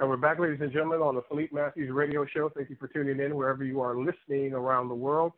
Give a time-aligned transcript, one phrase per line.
[0.00, 2.48] And we're back, ladies and gentlemen, on the Philippe Matthews Radio Show.
[2.54, 5.32] Thank you for tuning in wherever you are listening around the world.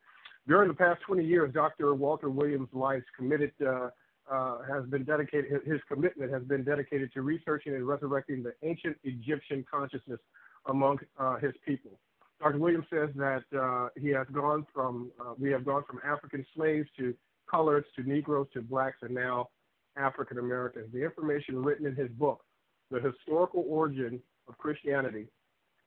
[0.46, 1.94] During the past 20 years, Dr.
[1.94, 3.88] Walter Williams' life committed uh,
[4.30, 5.62] uh, has been dedicated.
[5.64, 10.20] His commitment has been dedicated to researching and resurrecting the ancient Egyptian consciousness
[10.66, 11.92] among uh, his people.
[12.38, 12.58] Dr.
[12.58, 16.88] Williams says that uh, he has gone from uh, we have gone from African slaves
[16.98, 17.14] to
[17.50, 19.48] coloreds to Negroes to blacks and now
[19.96, 20.92] African Americans.
[20.92, 22.44] The information written in his book,
[22.90, 24.20] The Historical Origin
[24.50, 25.26] of Christianity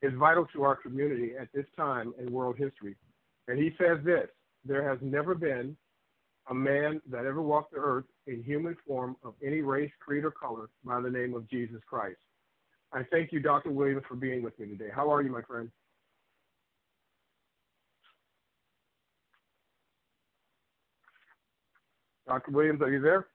[0.01, 2.95] is vital to our community at this time in world history.
[3.47, 4.27] And he says this
[4.65, 5.75] there has never been
[6.49, 10.31] a man that ever walked the earth in human form of any race, creed, or
[10.31, 12.19] color by the name of Jesus Christ.
[12.91, 13.71] I thank you, Dr.
[13.71, 14.89] Williams, for being with me today.
[14.93, 15.69] How are you, my friend?
[22.27, 22.51] Dr.
[22.51, 23.27] Williams, are you there?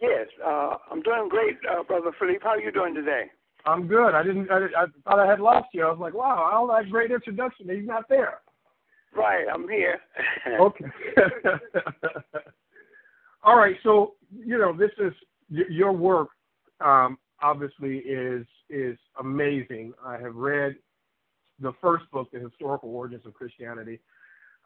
[0.00, 2.40] Yes, uh, I'm doing great, uh, Brother Philippe.
[2.42, 3.30] How are you doing today?
[3.66, 4.14] I'm good.
[4.14, 4.50] I didn't.
[4.50, 5.84] I, I thought I had lost you.
[5.84, 7.68] I was like, wow, all that great introduction.
[7.68, 8.38] He's not there.
[9.14, 9.98] Right, I'm here.
[10.60, 10.84] okay.
[13.42, 13.76] all right.
[13.82, 15.12] So you know, this is
[15.48, 16.28] your work.
[16.80, 19.94] Um, obviously, is is amazing.
[20.04, 20.76] I have read
[21.60, 24.00] the first book, The Historical Origins of Christianity.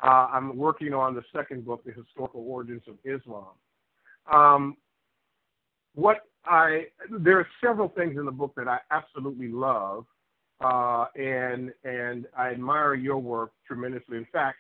[0.02, 3.52] Uh, I'm working on the second book, The Historical Origins of Islam.
[4.32, 4.76] Um,
[5.94, 10.06] what I there are several things in the book that I absolutely love,
[10.60, 14.16] uh, and and I admire your work tremendously.
[14.16, 14.58] In fact,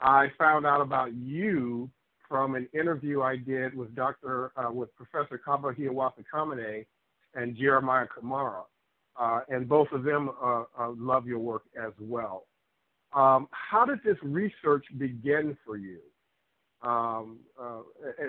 [0.00, 1.90] I found out about you
[2.28, 4.52] from an interview I did with Dr.
[4.56, 6.86] Uh, with Professor Kaba Hiawatha Kamene
[7.34, 8.62] and Jeremiah Camara,
[9.20, 12.46] uh, and both of them uh, uh, love your work as well.
[13.12, 15.98] Um, how did this research begin for you?
[16.82, 17.80] Um, uh,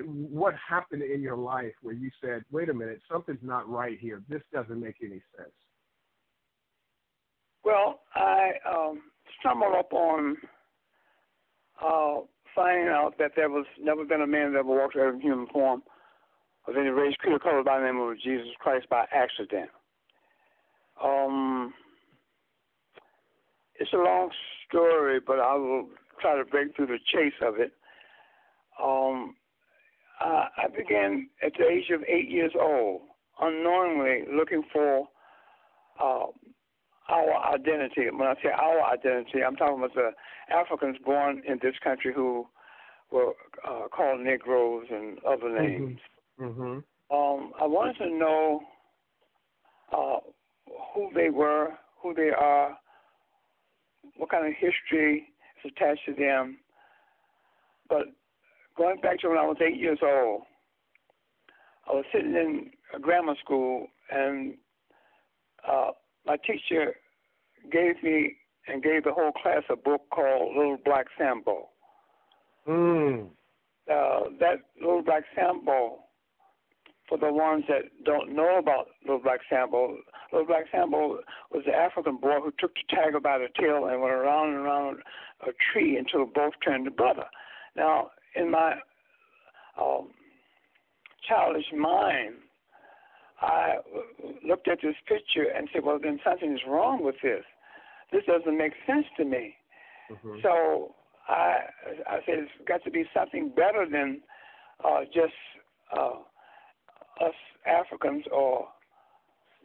[0.04, 4.22] what happened in your life where you said, wait a minute, something's not right here.
[4.28, 5.54] This doesn't make any sense?
[7.64, 9.04] Well, I um,
[9.40, 10.38] stumbled upon
[11.82, 12.16] uh,
[12.54, 15.48] finding out that there was never been a man that ever walked out in human
[15.48, 15.84] form
[16.68, 19.70] of any race, creed, or color by the name of Jesus Christ by accident.
[21.04, 21.74] Um,
[23.80, 24.30] it's a long
[24.68, 25.88] story, but I will
[26.20, 27.72] try to break through the chase of it.
[28.82, 29.36] Um,
[30.22, 33.02] I began at the age of eight years old,
[33.40, 35.08] unknowingly looking for
[36.00, 36.26] uh,
[37.10, 38.08] our identity.
[38.12, 40.12] When I say our identity, I'm talking about the
[40.54, 42.46] Africans born in this country who
[43.12, 43.34] were
[43.68, 45.66] uh, called Negroes and other mm-hmm.
[45.66, 46.00] names.
[46.40, 46.80] Mm-hmm.
[47.14, 48.62] Um, I wanted to know
[49.92, 50.18] uh,
[50.94, 51.70] who they were,
[52.02, 52.78] who they are,
[54.18, 55.28] what kind of history
[55.64, 56.58] is attached to them.
[57.90, 58.04] But
[58.78, 60.44] going back to when I was eight years old,
[61.88, 64.56] I was sitting in a grammar school, and
[65.68, 65.92] uh,
[66.26, 66.96] my teacher
[67.72, 68.38] gave me
[68.68, 71.70] and gave the whole class a book called Little Black Sambo.
[72.68, 73.28] Mm.
[73.92, 76.00] Uh, that Little Black Sambo,
[77.10, 79.98] for the ones that don't know about Little Black Sambo,
[80.32, 81.20] Little Black Sambo
[81.52, 84.58] was the African boy who took the tiger by the tail and went around and
[84.58, 85.00] around
[85.42, 87.26] a tree until both turned to butter.
[87.76, 88.74] Now, in my
[89.80, 90.10] um,
[91.28, 92.36] childish mind,
[93.42, 93.76] I
[94.48, 97.44] looked at this picture and said, well, then something is wrong with this.
[98.12, 99.56] This doesn't make sense to me.
[100.12, 100.40] Mm-hmm.
[100.44, 100.96] So
[101.28, 101.58] I,
[102.08, 104.22] I said, it's got to be something better than
[104.84, 105.34] uh, just
[105.96, 106.20] uh,
[107.26, 107.34] us
[107.66, 108.68] Africans or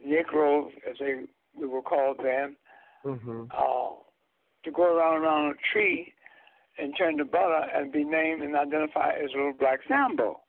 [0.03, 1.23] Negroes, as they
[1.59, 2.55] we were called then,
[3.03, 3.43] mm-hmm.
[3.51, 3.89] uh,
[4.63, 6.13] to go around around a tree
[6.79, 10.41] and turn to butter and be named and identified as a Little Black Sambo.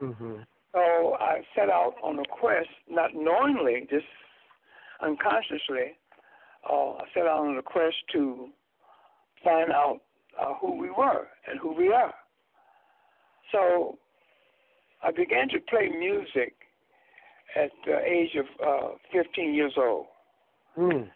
[0.00, 0.36] Mm-hmm.
[0.72, 4.06] So I set out on a quest, not knowingly, just
[5.02, 5.98] unconsciously.
[6.68, 8.48] Uh, I set out on a quest to
[9.44, 10.00] find out
[10.40, 12.14] uh, who we were and who we are.
[13.50, 13.98] So
[15.02, 16.54] I began to play music
[17.56, 20.06] at the age of uh, 15 years old.
[20.78, 21.08] Mm.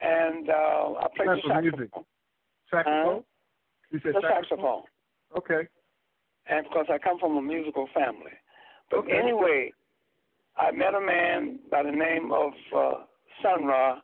[0.00, 1.62] And uh, I played the saxophone.
[1.62, 1.90] Music?
[2.70, 3.22] Saxophone?
[3.90, 4.40] You said the saxophone?
[4.48, 4.82] saxophone.
[5.36, 5.68] Okay.
[6.48, 8.32] And because I come from a musical family.
[8.90, 9.12] But okay.
[9.12, 9.72] anyway,
[10.56, 13.04] I met a man by the name of uh,
[13.42, 14.00] Sun Ra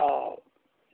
[0.00, 0.36] uh,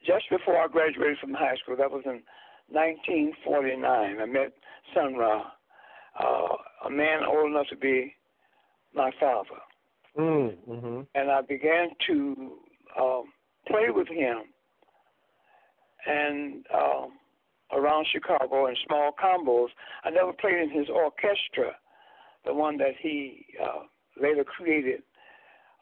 [0.06, 1.76] just before I graduated from high school.
[1.76, 2.22] That was in
[2.68, 4.20] 1949.
[4.20, 4.52] I met
[4.94, 5.42] Sun Ra,
[6.18, 6.56] uh,
[6.86, 8.14] a man old enough to be
[8.94, 9.60] my father.
[10.18, 11.00] Mm, mm-hmm.
[11.14, 12.52] And I began to
[13.00, 13.24] um,
[13.66, 14.42] play with him.
[16.06, 17.12] And um,
[17.72, 19.68] around Chicago in small combos.
[20.04, 21.76] I never played in his orchestra,
[22.44, 23.84] the one that he uh,
[24.20, 25.02] later created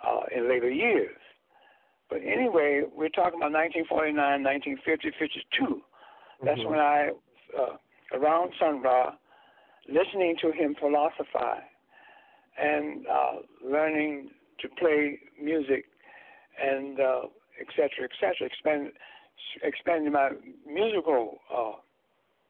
[0.07, 1.17] uh, in later years.
[2.09, 5.83] But anyway, we're talking about 1949, 1950, 52.
[6.43, 6.71] That's mm-hmm.
[6.71, 7.11] when I
[7.57, 7.77] uh,
[8.17, 9.13] around Sun Ra,
[9.89, 11.63] listening to him philosophize
[12.61, 15.85] and uh, learning to play music
[16.63, 17.23] and uh,
[17.61, 18.91] et cetera, et cetera, expand,
[19.63, 20.31] expanding my
[20.67, 21.73] musical uh,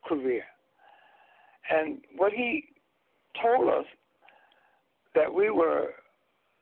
[0.06, 0.42] career.
[1.70, 2.64] And what he
[3.42, 3.86] told us
[5.14, 5.90] that we were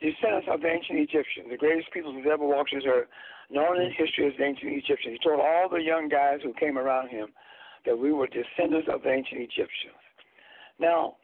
[0.00, 3.08] descendants of the ancient Egyptians, the greatest people who ever walked this earth,
[3.50, 5.18] known in history as the ancient Egyptians.
[5.20, 7.28] He told all the young guys who came around him
[7.86, 9.98] that we were descendants of the ancient Egyptians.
[10.78, 11.16] Now,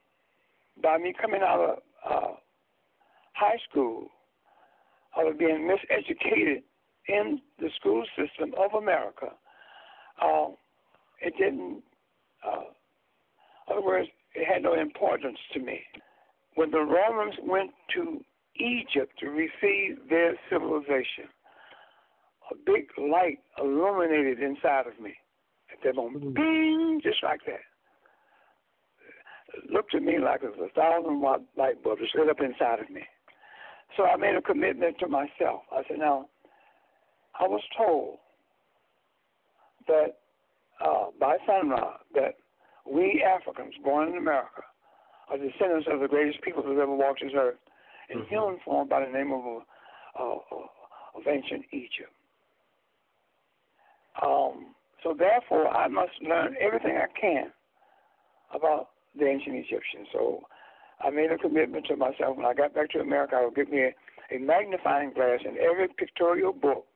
[0.82, 2.34] by me coming out of uh,
[3.34, 4.08] high school,
[5.16, 6.62] I was being miseducated
[7.08, 9.28] in the school system of America.
[10.22, 10.48] Uh,
[11.20, 11.82] it didn't,
[12.46, 12.64] uh,
[13.68, 15.80] in other words, it had no importance to me.
[16.54, 18.20] When the Romans went to
[18.56, 21.28] Egypt to receive their civilization,
[22.50, 25.14] a big light illuminated inside of me
[25.72, 26.24] at that moment.
[26.24, 26.34] Mm-hmm.
[26.34, 27.60] Bing, just like that.
[29.56, 32.40] It looked to me like it was a thousand watt light bulb just lit up
[32.40, 33.02] inside of me.
[33.96, 35.62] So I made a commitment to myself.
[35.72, 36.28] I said, now,
[37.38, 38.18] I was told
[39.88, 40.18] that
[40.84, 42.34] uh, by Sun Ra that
[42.90, 44.62] we Africans born in America
[45.30, 47.56] are descendants of the greatest people who've ever walked this earth
[48.10, 48.28] in mm-hmm.
[48.28, 49.62] human form by the name of,
[50.18, 50.56] uh,
[51.16, 52.12] of ancient Egypt.
[54.24, 57.52] Um, so therefore, I must learn everything I can
[58.54, 60.08] about the ancient Egyptians.
[60.12, 60.42] So
[61.00, 63.70] I made a commitment to myself when I got back to America, I would get
[63.70, 66.86] me a, a magnifying glass in every pictorial book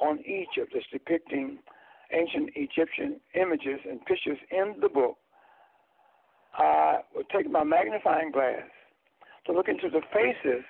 [0.00, 1.58] on Egypt that's depicting
[2.12, 5.16] ancient Egyptian images and pictures in the book.
[6.54, 8.62] I would take my magnifying glass
[9.46, 10.64] to look into the faces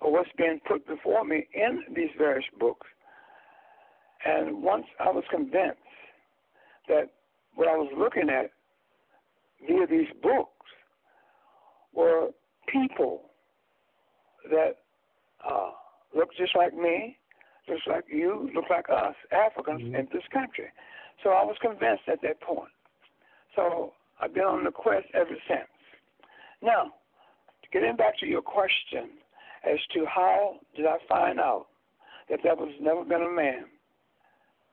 [0.00, 2.86] of what's being put before me in these various books.
[4.24, 5.78] And once I was convinced
[6.88, 7.10] that
[7.54, 8.50] what I was looking at
[9.66, 10.48] via these books
[11.92, 12.28] were
[12.68, 13.22] people
[14.50, 14.78] that
[15.48, 15.70] uh,
[16.14, 17.18] look just like me,
[17.66, 19.94] just like you, look like us, Africans mm-hmm.
[19.94, 20.66] in this country.
[21.22, 22.72] So I was convinced at that point.
[23.54, 25.68] So I've been on the quest ever since.
[26.62, 26.92] Now,
[27.72, 29.10] getting back to your question
[29.64, 31.66] as to how did I find out
[32.28, 33.64] that there was never been a man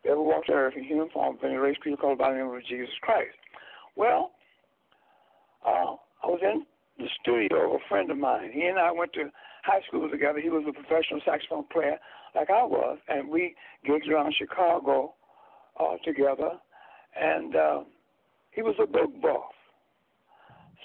[0.03, 2.37] that ever walked the earth in human form been a race people called by the
[2.37, 3.35] name of Jesus Christ.
[3.95, 4.31] Well,
[5.65, 6.65] uh, I was in
[6.97, 8.51] the studio of a friend of mine.
[8.53, 9.29] He and I went to
[9.69, 10.39] high school together.
[10.39, 11.97] He was a professional saxophone player
[12.35, 13.55] like I was, and we
[13.87, 15.13] gigged around Chicago
[15.79, 16.51] uh, together.
[17.19, 17.79] And uh,
[18.51, 19.53] he was a book buff.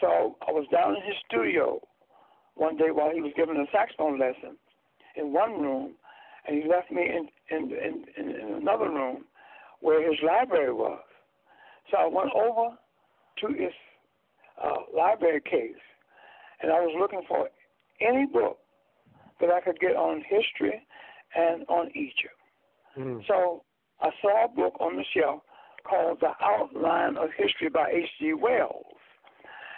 [0.00, 1.80] So I was down in his studio
[2.56, 4.56] one day while he was giving a saxophone lesson
[5.16, 5.94] in one room,
[6.46, 9.24] and he left me in in, in, in another room
[9.80, 11.00] where his library was.
[11.90, 12.76] So I went over
[13.40, 13.72] to his
[14.62, 15.82] uh, library case,
[16.62, 17.48] and I was looking for
[18.00, 18.58] any book
[19.44, 20.86] that I could get on history
[21.36, 22.38] and on Egypt.
[22.98, 23.26] Mm.
[23.26, 23.62] So
[24.00, 25.42] I saw a book on the shelf
[25.88, 28.34] called The Outline of History by H.G.
[28.34, 28.84] Wells.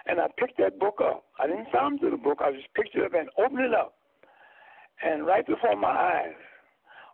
[0.07, 1.25] And I picked that book up.
[1.41, 2.39] I didn't thumb through the book.
[2.41, 3.95] I just picked it up and opened it up.
[5.03, 6.35] And right before my eyes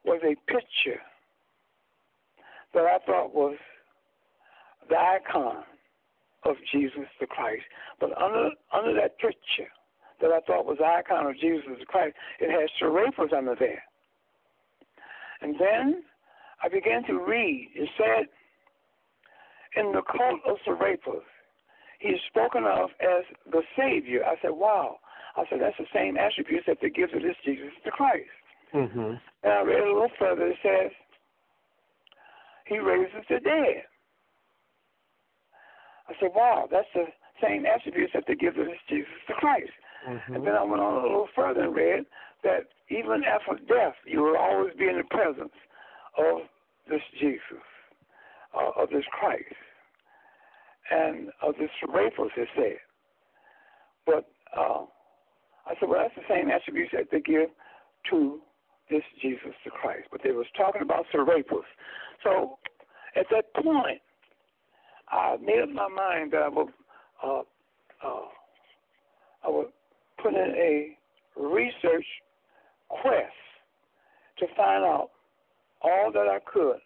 [0.04, 1.00] was a picture
[2.74, 3.56] that I thought was
[4.90, 5.64] the icon
[6.44, 7.62] of Jesus the Christ.
[7.98, 9.70] But under under that picture
[10.22, 13.82] that I thought was the icon of Jesus the Christ, it has Serapis under there.
[15.42, 16.04] And then
[16.62, 17.70] I began to read.
[17.74, 18.26] It said,
[19.76, 21.26] in the cult of Serapis,
[21.98, 24.24] he is spoken of as the Savior.
[24.24, 24.98] I said, wow.
[25.36, 28.28] I said, that's the same attributes that they give to this Jesus the Christ.
[28.74, 29.14] Mm-hmm.
[29.42, 30.46] And I read a little further.
[30.48, 30.92] It says,
[32.66, 33.84] he raises the dead.
[36.08, 37.06] I said, wow, that's the
[37.42, 39.72] same attributes that they give to this Jesus the Christ.
[40.08, 40.34] Mm-hmm.
[40.34, 42.04] And then I went on a little further and read
[42.42, 45.54] that even after death, you will always be in the presence
[46.18, 46.42] of
[46.88, 47.62] this Jesus,
[48.54, 49.54] uh, of this Christ
[50.90, 52.78] and of this Serapis, it said.
[54.04, 54.84] But uh,
[55.66, 57.48] I said, well, that's the same attributes that they give
[58.10, 58.40] to
[58.90, 60.08] this Jesus the Christ.
[60.10, 61.64] But they was talking about Serapis.
[62.24, 62.58] So
[63.16, 64.00] at that point,
[65.08, 66.68] I made up my mind that I would,
[67.22, 67.42] uh,
[68.04, 68.28] uh,
[69.44, 69.68] I would
[70.22, 70.96] put in a
[71.36, 72.06] research
[72.88, 73.32] quest
[74.38, 75.10] to find out
[75.82, 76.76] all that I could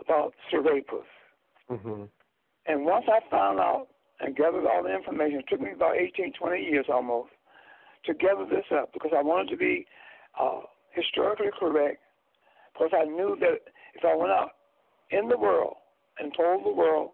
[0.00, 1.06] about Serapis.
[1.70, 2.04] Mm-hmm.
[2.66, 3.88] And once I found out
[4.20, 7.30] and gathered all the information, it took me about 18, 20 years almost
[8.06, 9.86] to gather this up because I wanted to be
[10.40, 10.60] uh,
[10.92, 11.98] historically correct
[12.72, 13.60] because I knew that
[13.94, 14.50] if I went out
[15.10, 15.74] in the world
[16.18, 17.10] and told the world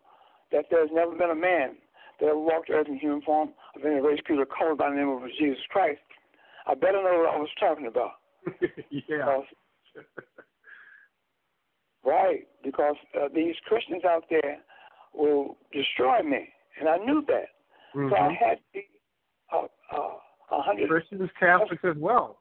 [0.52, 1.76] that there's never been a man
[2.21, 4.91] that ever walked the earth in human form of any race, creed, or color by
[4.91, 6.01] the name of Jesus Christ,
[6.67, 8.13] I better know what I was talking about.
[8.91, 9.01] yeah.
[9.09, 9.45] Because,
[12.05, 14.59] right, because uh, these Christians out there
[15.15, 16.49] will destroy me,
[16.81, 17.49] and I knew that.
[17.95, 18.11] Mm-hmm.
[18.11, 18.81] So I had to
[19.53, 20.89] uh, uh, hundred.
[20.89, 22.39] Christians, Catholics as well.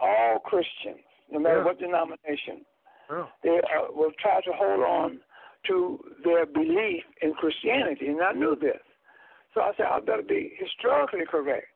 [0.00, 1.64] All Christians, no matter Yeah.
[1.64, 2.64] what denomination,
[3.10, 3.28] Oh.
[3.42, 5.20] they uh, will try to hold on
[5.68, 8.80] to their belief in Christianity, and I knew this.
[9.54, 11.66] So I said, I better be historically correct.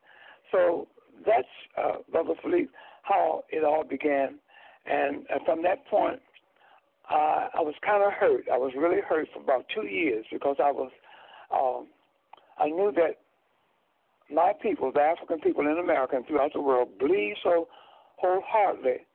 [0.50, 0.88] So
[1.25, 2.71] that's, uh, Brother Philippe,
[3.02, 4.38] how it all began.
[4.87, 6.21] And uh, from that point,
[7.11, 8.45] uh, I was kind of hurt.
[8.52, 10.90] I was really hurt for about two years because I was,
[11.52, 11.87] um,
[12.59, 13.19] I knew that
[14.33, 17.69] my people, the African people in America and throughout the world, believe so
[18.16, 19.07] wholeheartedly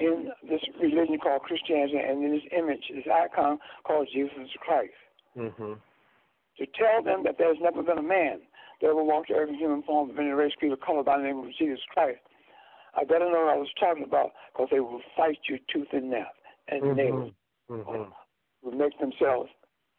[0.00, 4.92] in this religion called Christianity and in this image, this icon called Jesus Christ.
[5.36, 5.74] Mm-hmm.
[6.58, 8.40] To tell them that there's never been a man
[8.80, 11.18] that ever walked the earth in human form of any race, creed, or color by
[11.18, 12.20] the name of Jesus Christ.
[12.96, 16.10] I better know what I was talking about because they will fight you tooth and
[16.10, 16.26] nail
[16.68, 17.30] and nail.
[17.70, 18.10] Mm-hmm.
[18.62, 19.50] Will make themselves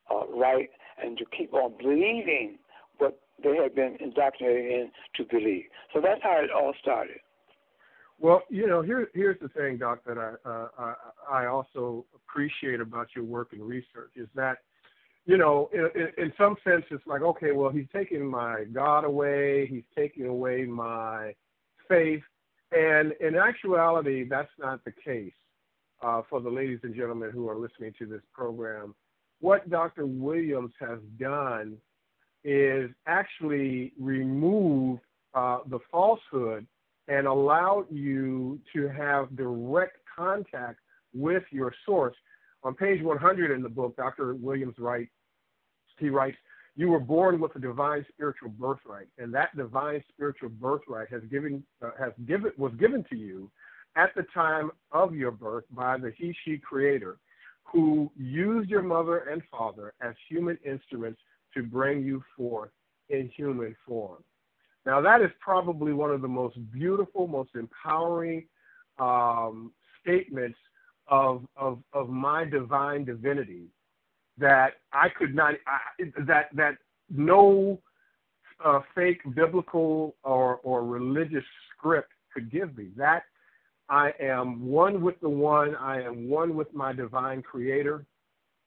[0.09, 0.69] uh, right
[1.01, 2.57] and to keep on believing
[2.97, 5.65] what they have been indoctrinated in to believe.
[5.93, 7.17] So that's how it all started.
[8.19, 10.93] Well, you know, here here's the thing, Doc, that I uh,
[11.29, 14.59] I, also appreciate about your work and research is that,
[15.25, 19.03] you know, in, in, in some sense, it's like, okay, well, he's taking my God
[19.03, 21.33] away, he's taking away my
[21.89, 22.23] faith,
[22.71, 25.33] and in actuality, that's not the case.
[26.01, 28.93] Uh, for the ladies and gentlemen who are listening to this program,
[29.39, 30.05] what Dr.
[30.05, 31.77] Williams has done
[32.43, 34.99] is actually remove
[35.33, 36.67] uh, the falsehood
[37.07, 40.79] and allowed you to have direct contact
[41.13, 42.15] with your source.
[42.63, 44.35] On page 100 in the book, Dr.
[44.35, 45.11] Williams writes,
[45.99, 46.37] he writes,
[46.75, 51.63] you were born with a divine spiritual birthright, and that divine spiritual birthright has given
[51.81, 53.49] uh, has given was given to you
[53.95, 57.17] at the time of your birth by the He She Creator,
[57.63, 61.19] who used your mother and father as human instruments
[61.53, 62.71] to bring you forth
[63.09, 64.21] in human form.
[64.85, 68.45] Now, that is probably one of the most beautiful, most empowering
[68.99, 70.57] um, statements
[71.07, 73.65] of, of, of my divine divinity
[74.37, 76.77] that I could not, I, that, that
[77.09, 77.79] no
[78.63, 81.43] uh, fake biblical or, or religious
[81.75, 82.89] script could give me.
[82.95, 83.23] That
[83.89, 88.05] I am one with the one, I am one with my divine creator,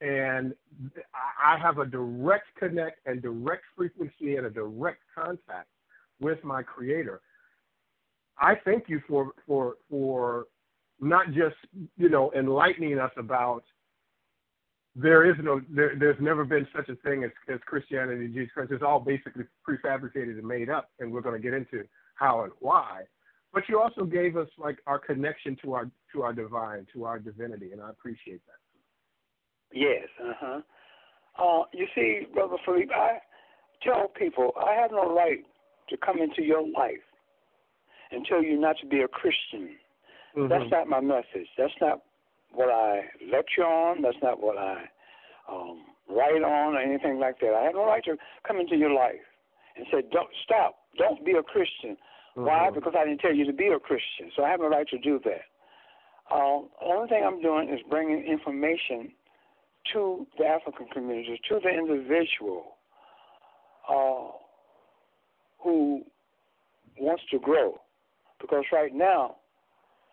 [0.01, 0.53] and
[1.43, 5.67] I have a direct connect and direct frequency and a direct contact
[6.19, 7.21] with my creator.
[8.39, 10.45] I thank you for for for
[10.99, 11.55] not just
[11.97, 13.63] you know enlightening us about
[14.95, 18.51] there is no there, there's never been such a thing as, as Christianity and Jesus
[18.53, 18.71] Christ.
[18.71, 21.83] It's all basically prefabricated and made up, and we're going to get into
[22.15, 23.03] how and why.
[23.53, 27.19] But you also gave us like our connection to our to our divine, to our
[27.19, 29.77] divinity, and I appreciate that.
[29.77, 30.61] Yes, uh-huh.
[31.37, 33.19] Uh You see, Brother Philippe, I
[33.83, 35.45] tell people I have no right
[35.89, 37.03] to come into your life
[38.11, 39.75] and tell you not to be a Christian.
[40.37, 40.47] Mm-hmm.
[40.47, 41.47] That's not my message.
[41.57, 42.01] That's not
[42.53, 44.01] what I lecture on.
[44.01, 44.83] That's not what I
[45.51, 47.53] um, write on or anything like that.
[47.53, 48.15] I have no right to
[48.47, 49.21] come into your life
[49.75, 50.75] and say, "Don't stop.
[50.97, 51.97] Don't be a Christian."
[52.37, 52.45] Mm-hmm.
[52.45, 52.69] Why?
[52.73, 54.31] Because I didn't tell you to be a Christian.
[54.35, 55.45] So I have no right to do that.
[56.33, 59.11] Um, the only thing I'm doing is bringing information
[59.93, 62.77] to the African community, to the individual
[63.89, 64.29] uh,
[65.61, 66.03] who
[66.99, 67.79] wants to grow.
[68.39, 69.35] Because right now,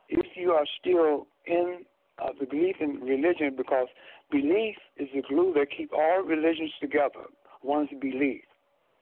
[0.09, 1.85] if you are still in
[2.23, 3.89] uh, the belief in religion, because
[4.31, 7.27] belief is the glue that keep all religions together,
[7.63, 8.43] one's belief.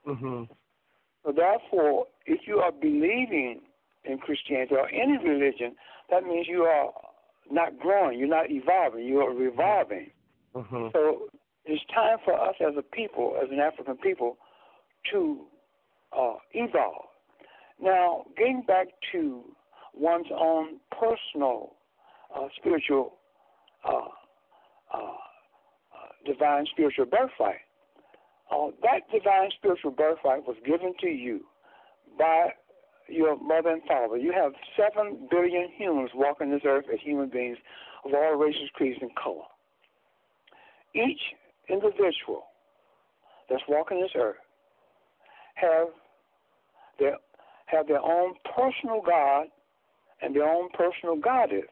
[0.06, 0.44] Mm-hmm.
[1.24, 3.60] So therefore, if you are believing
[4.04, 5.74] in Christianity or any religion,
[6.10, 6.90] that means you are
[7.50, 10.10] not growing, you're not evolving, you are revolving.
[10.54, 10.88] Mm-hmm.
[10.92, 11.28] So
[11.64, 14.36] it's time for us as a people, as an African people,
[15.12, 15.46] to
[16.18, 17.06] uh, evolve.
[17.80, 19.42] Now, getting back to
[19.94, 21.74] one's own personal
[22.34, 23.14] uh, spiritual,
[23.84, 24.08] uh,
[24.92, 27.60] uh, uh, divine spiritual birthright,
[28.50, 31.40] uh, that divine spiritual birthright was given to you
[32.18, 32.48] by
[33.08, 34.16] your mother and father.
[34.16, 37.58] You have seven billion humans walking this earth as human beings
[38.04, 39.44] of all races, creeds, and color.
[40.94, 41.20] Each
[41.68, 42.44] individual
[43.48, 44.36] that's walking this earth
[45.54, 45.88] have
[46.98, 47.16] their
[47.66, 49.46] have their own personal God
[50.22, 51.70] and their own personal goddess.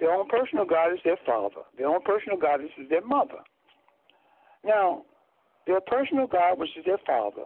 [0.00, 1.62] Their own personal God is their father.
[1.78, 3.42] Their own personal goddess is their mother.
[4.64, 5.02] Now,
[5.66, 7.44] their personal God, which is their father,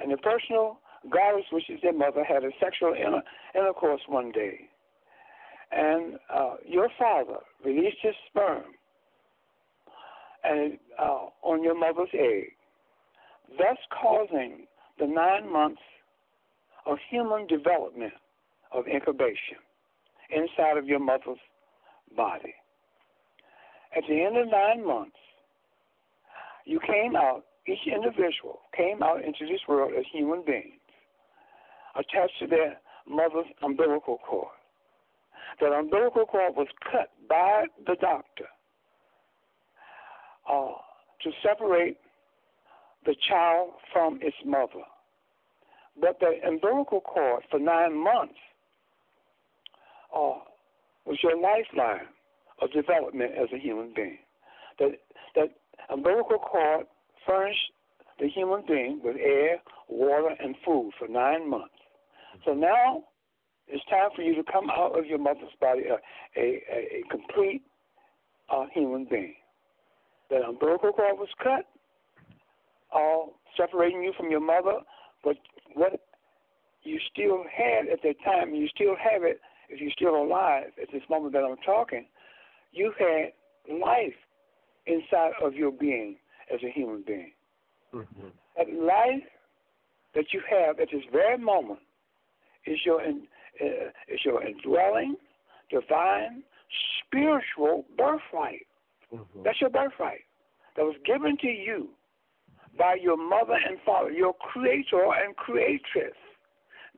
[0.00, 0.78] and their personal
[1.10, 3.22] goddess, which is their mother, had a sexual inter-
[3.54, 4.60] intercourse one day.
[5.70, 8.64] And uh, your father released his sperm
[10.44, 12.52] and uh, on your mother's egg,
[13.58, 14.66] thus causing
[14.98, 15.82] the nine months
[16.86, 18.12] of human development
[18.72, 19.58] of incubation
[20.30, 21.38] inside of your mother's
[22.16, 22.54] body.
[23.96, 25.16] At the end of nine months,
[26.64, 30.80] you came out, each individual came out into this world as human beings,
[31.94, 32.78] attached to their
[33.08, 34.48] mother's umbilical cord.
[35.60, 38.46] That umbilical cord was cut by the doctor
[40.50, 40.72] uh,
[41.22, 41.96] to separate
[43.08, 44.84] the child from its mother.
[45.98, 48.34] But the umbilical cord for nine months
[50.14, 50.44] uh,
[51.06, 52.06] was your lifeline
[52.60, 54.18] of development as a human being.
[54.78, 54.90] That
[55.36, 55.48] that
[55.88, 56.84] umbilical cord
[57.26, 57.72] furnished
[58.20, 59.56] the human being with air,
[59.88, 61.80] water, and food for nine months.
[62.44, 63.04] So now
[63.68, 67.62] it's time for you to come out of your mother's body a, a, a, complete
[68.50, 69.34] uh, human being.
[70.28, 71.64] The umbilical cord was cut,
[72.92, 74.80] all separating you from your mother,
[75.24, 75.36] but
[75.74, 76.00] what
[76.82, 80.88] you still had at that time, you still have it if you're still alive at
[80.92, 82.06] this moment that I'm talking,
[82.72, 83.32] you had
[83.78, 84.14] life
[84.86, 86.16] inside of your being
[86.52, 87.32] as a human being.
[87.94, 88.28] Mm-hmm.
[88.56, 89.28] That life
[90.14, 91.80] that you have at this very moment
[92.66, 93.26] is your in,
[93.60, 95.16] uh, is your indwelling,
[95.70, 96.42] divine,
[97.04, 98.66] spiritual birthright.
[99.12, 99.42] Mm-hmm.
[99.44, 100.20] That's your birthright
[100.76, 101.88] that was given to you
[102.78, 106.14] by your mother and father, your creator and creatress.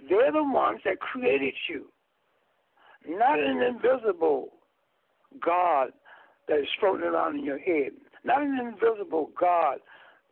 [0.08, 1.86] They're the ones that created you
[3.08, 4.48] not an invisible
[5.44, 5.90] God
[6.48, 7.92] that is floating around in your head,
[8.24, 9.78] not an invisible God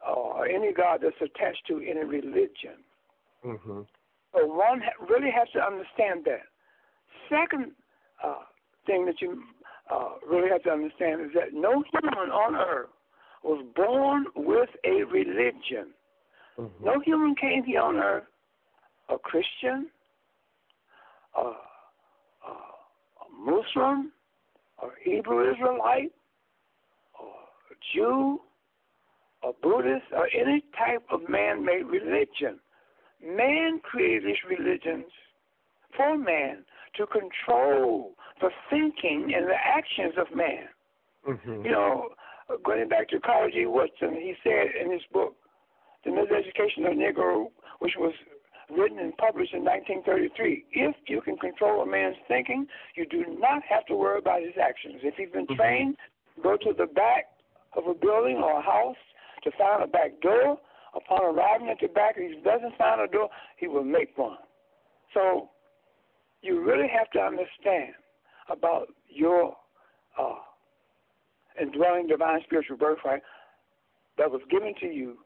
[0.07, 2.79] or any God that's attached to any religion.
[3.45, 3.81] Mm-hmm.
[4.33, 6.43] But one really has to understand that.
[7.29, 7.73] Second
[8.23, 8.45] uh,
[8.87, 9.43] thing that you
[9.93, 12.91] uh, really have to understand is that no human on earth
[13.43, 15.93] was born with a religion.
[16.59, 16.85] Mm-hmm.
[16.85, 18.25] No human came here on earth
[19.09, 19.89] a Christian,
[21.37, 21.53] a
[23.39, 24.13] Muslim
[24.83, 26.13] or Hebrew Israelite
[27.19, 27.33] or
[27.95, 28.41] Jew
[29.43, 32.59] or Buddhist or any type of man made religion.
[33.25, 35.07] Man created religions
[35.97, 36.65] for man
[36.97, 40.69] to control the thinking and the actions of man.
[41.27, 41.65] Mm-hmm.
[41.65, 42.09] You know,
[42.65, 43.67] going back to Carter G.
[43.67, 45.35] Woodson, he said in his book,
[46.05, 47.47] The Miseducation of Negro,
[47.81, 48.13] which was
[48.71, 50.65] written and published in 1933.
[50.73, 54.55] If you can control a man's thinking, you do not have to worry about his
[54.61, 55.01] actions.
[55.03, 55.61] If he's been mm-hmm.
[55.61, 55.97] trained,
[56.43, 57.27] go to the back
[57.77, 58.97] of a building or a house
[59.45, 60.59] to find a back door.
[60.95, 64.39] Upon arriving at the back, if he doesn't find a door, he will make one.
[65.15, 65.51] So
[66.43, 67.93] you really have to understand
[68.51, 69.55] about your
[70.19, 70.37] uh,
[71.61, 73.23] indwelling divine spiritual birthright
[74.17, 75.19] that was given to you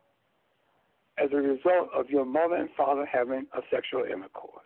[1.18, 4.64] as a result of your mother and father having a sexual intercourse.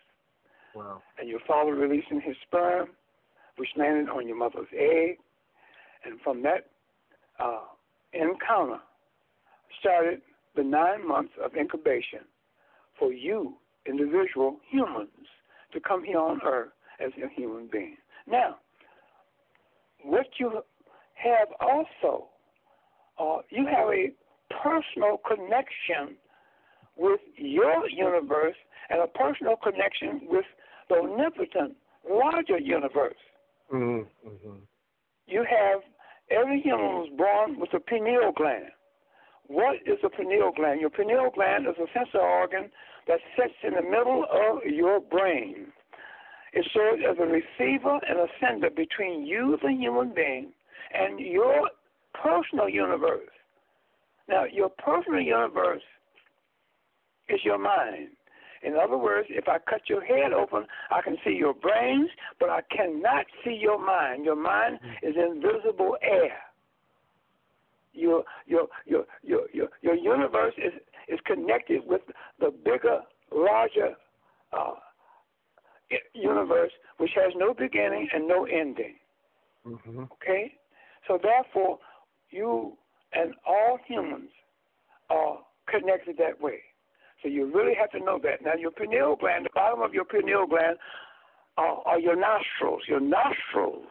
[0.75, 1.03] Wow.
[1.19, 2.89] And your father releasing his sperm,
[3.57, 5.19] which landed on your mother's egg.
[6.05, 6.67] And from that
[7.39, 7.63] uh,
[8.13, 8.79] encounter
[9.81, 10.21] started
[10.55, 12.21] the nine months of incubation
[12.99, 13.55] for you,
[13.87, 15.09] individual humans,
[15.73, 16.71] to come here on earth
[17.05, 17.97] as a human being.
[18.27, 18.57] Now,
[20.03, 20.63] what you
[21.17, 22.29] have also,
[23.19, 24.13] uh, you have a
[24.63, 26.17] personal connection
[26.97, 28.57] with your universe
[28.91, 30.45] and a personal connection with
[30.89, 31.77] the omnipotent,
[32.09, 33.17] larger universe.
[33.73, 34.51] Mm-hmm.
[35.27, 35.81] You have
[36.31, 38.67] every human was born with a pineal gland.
[39.49, 40.81] What is a pineal gland?
[40.81, 42.71] Your pineal gland is a sensory organ
[43.09, 45.69] that sits in the middle of your brain.
[46.53, 50.53] It serves as a receiver and a sender between you, the human being,
[50.99, 51.69] and your
[52.15, 53.29] personal universe.
[54.29, 55.83] Now, your personal universe
[57.29, 58.09] is your mind.
[58.63, 62.09] In other words, if I cut your head open, I can see your brains,
[62.41, 64.25] but I cannot see your mind.
[64.25, 66.37] Your mind is invisible air.
[67.93, 70.73] Your your your your your, your universe is
[71.09, 72.03] is connected with
[72.41, 73.01] the bigger,
[73.33, 73.95] larger
[74.53, 74.75] uh,
[76.15, 78.97] universe, which has no beginning and no ending.
[79.67, 80.05] Mm-hmm.
[80.13, 80.55] Okay,
[81.07, 81.79] so therefore,
[82.31, 82.77] you
[83.13, 84.31] and all humans
[85.11, 85.39] are
[85.69, 86.61] connected that way.
[87.23, 88.43] So you really have to know that.
[88.45, 90.77] Now, your pineal gland, the bottom of your pineal gland,
[91.57, 92.83] are, are your nostrils.
[92.89, 93.87] Your nostrils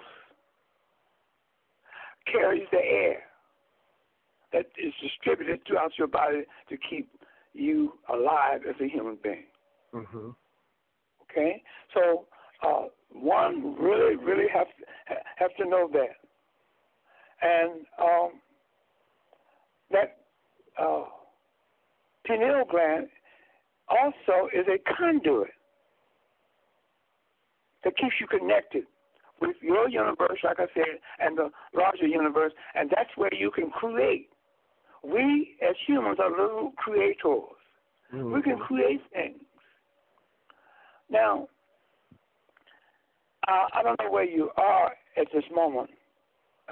[2.32, 3.23] carries the air
[4.54, 7.10] that is distributed throughout your body to keep
[7.54, 9.45] you alive as a human being.
[9.93, 10.30] Mm-hmm.
[11.23, 12.25] Okay, so
[12.65, 14.67] uh, one really, really have
[15.38, 16.15] have to know that,
[17.41, 17.71] and
[18.02, 18.30] um,
[19.91, 20.17] that
[20.82, 21.04] uh,
[22.26, 23.08] pineal gland
[23.89, 25.50] also is a conduit
[27.84, 28.84] that keeps you connected
[29.41, 33.69] with your universe, like I said, and the larger universe, and that's where you can
[33.69, 34.30] create.
[35.04, 37.19] We as humans are little creators.
[38.13, 38.34] Mm-hmm.
[38.34, 39.41] We can create things.
[41.10, 41.48] Now,
[43.48, 45.91] uh, I don't know where you are at this moment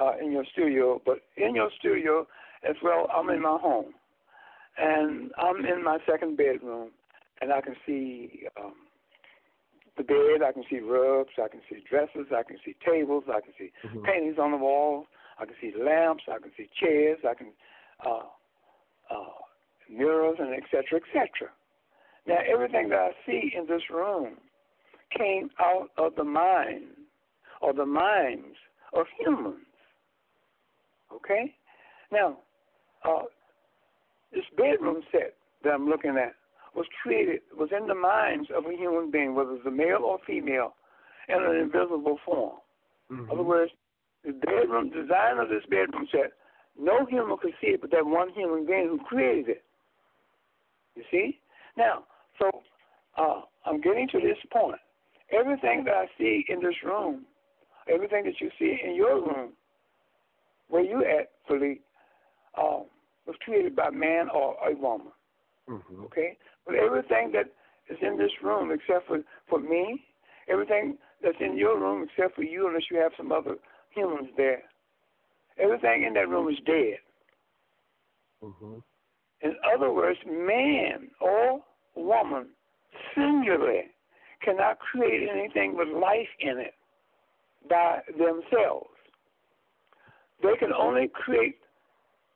[0.01, 2.27] uh, in your studio, but in your studio
[2.67, 3.93] as well, I'm in my home.
[4.77, 6.89] And I'm in my second bedroom,
[7.41, 8.73] and I can see um,
[9.97, 13.41] the bed, I can see rugs, I can see dresses, I can see tables, I
[13.41, 14.03] can see mm-hmm.
[14.03, 15.05] paintings on the walls,
[15.37, 17.47] I can see lamps, I can see chairs, I can
[18.03, 18.23] uh,
[19.11, 19.39] uh,
[19.89, 21.51] mirrors, and et cetera, et cetera.
[22.25, 24.37] Now, everything that I see in this room
[25.15, 26.85] came out of the mind
[27.61, 28.55] or the minds
[28.93, 29.65] of humans.
[31.15, 31.55] Okay?
[32.11, 32.37] Now,
[33.03, 33.23] uh,
[34.31, 36.33] this bedroom set that I'm looking at
[36.75, 40.17] was created, was in the minds of a human being, whether it's a male or
[40.25, 40.73] female,
[41.29, 42.57] in an invisible form.
[43.11, 43.25] Mm-hmm.
[43.25, 43.71] In other words,
[44.25, 46.33] the bedroom design of this bedroom set,
[46.79, 49.63] no human could see it but that one human being who created it.
[50.95, 51.39] You see?
[51.77, 52.05] Now,
[52.39, 52.49] so
[53.17, 54.79] uh, I'm getting to this point.
[55.31, 57.25] Everything that I see in this room,
[57.91, 59.53] everything that you see in your room,
[60.73, 61.81] where you at, Philippe,
[62.57, 62.85] um,
[63.27, 65.11] was created by man or a woman.
[65.69, 66.05] Mm-hmm.
[66.05, 66.35] Okay?
[66.65, 67.45] But everything that
[67.93, 70.03] is in this room, except for, for me,
[70.49, 73.57] everything that's in your room, except for you, unless you have some other
[73.91, 74.63] humans there,
[75.59, 76.97] everything in that room is dead.
[78.43, 78.79] Mm-hmm.
[79.43, 81.61] In other words, man or
[81.95, 82.47] woman
[83.13, 83.91] singularly
[84.41, 86.73] cannot create anything with life in it
[87.69, 88.87] by themselves.
[90.41, 91.57] They can only create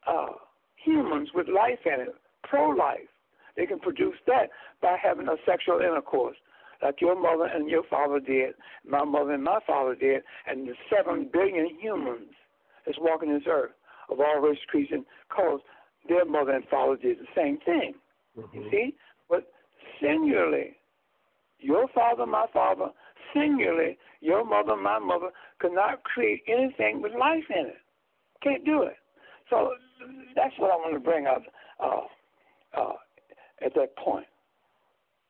[0.08, 0.28] uh,
[0.76, 3.10] humans with life in it, pro life.
[3.56, 4.50] They can produce that
[4.82, 6.38] by having a sexual intercourse,
[6.82, 8.54] like your mother and your father did,
[8.88, 12.30] my mother and my father did, and the seven billion humans
[12.86, 13.72] that's walking this earth
[14.10, 15.06] of all races, creeds, and
[15.36, 15.62] colors,
[16.08, 17.94] their mother and father did the same thing.
[18.38, 18.58] Mm-hmm.
[18.58, 18.96] You see?
[19.30, 19.48] But
[20.02, 20.78] singularly,
[21.60, 22.90] your father, my father,
[23.34, 25.30] singularly, your mother, my mother,
[25.60, 27.78] could not create anything with life in it.
[28.44, 28.96] Can't do it.
[29.50, 29.72] So
[30.36, 31.44] that's what I want to bring up
[31.80, 32.94] uh, uh,
[33.66, 34.26] at that point.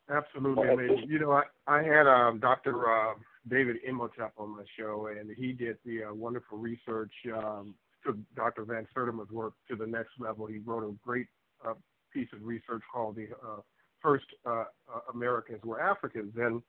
[0.09, 1.05] Absolutely.
[1.07, 2.89] You know, I, I had um, Dr.
[2.89, 3.13] Uh,
[3.49, 8.63] David Imhotep on my show, and he did the uh, wonderful research, um, took Dr.
[8.63, 10.45] Van Sertima's work to the next level.
[10.45, 11.27] He wrote a great
[11.65, 11.73] uh,
[12.13, 13.61] piece of research called the uh,
[14.01, 16.33] First uh, uh, Americans Were Africans.
[16.37, 16.61] And,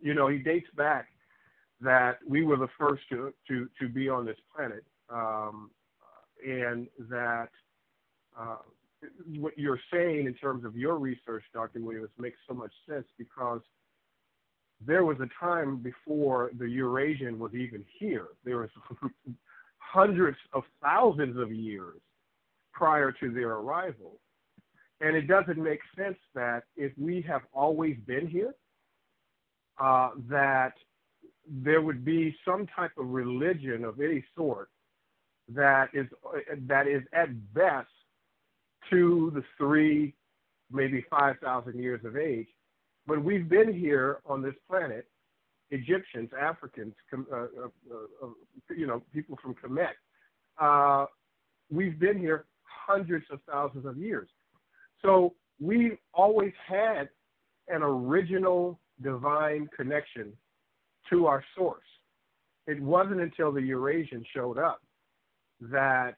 [0.00, 1.08] you know, he dates back
[1.80, 5.70] that we were the first to, to, to be on this planet, um,
[6.46, 7.48] and that
[8.38, 8.56] uh,
[9.36, 11.80] what you're saying in terms of your research, Dr.
[11.80, 13.60] Williams, makes so much sense because
[14.84, 18.28] there was a time before the Eurasian was even here.
[18.44, 18.70] There was
[19.78, 22.00] hundreds of thousands of years
[22.72, 24.18] prior to their arrival.
[25.00, 28.54] And it doesn't make sense that if we have always been here,
[29.80, 30.74] uh, that
[31.48, 34.68] there would be some type of religion of any sort
[35.54, 36.06] that is
[36.68, 37.88] that is at best
[38.90, 40.14] two to three,
[40.70, 42.48] maybe 5,000 years of age.
[43.06, 45.06] But we've been here on this planet,
[45.70, 47.46] Egyptians, Africans, uh, uh,
[48.22, 48.26] uh,
[48.76, 49.88] you know, people from Kemet.
[50.60, 51.06] Uh,
[51.70, 54.28] we've been here hundreds of thousands of years.
[55.00, 57.08] So we've always had
[57.68, 60.32] an original divine connection
[61.10, 61.80] to our source.
[62.66, 64.80] It wasn't until the Eurasian showed up
[65.70, 66.14] that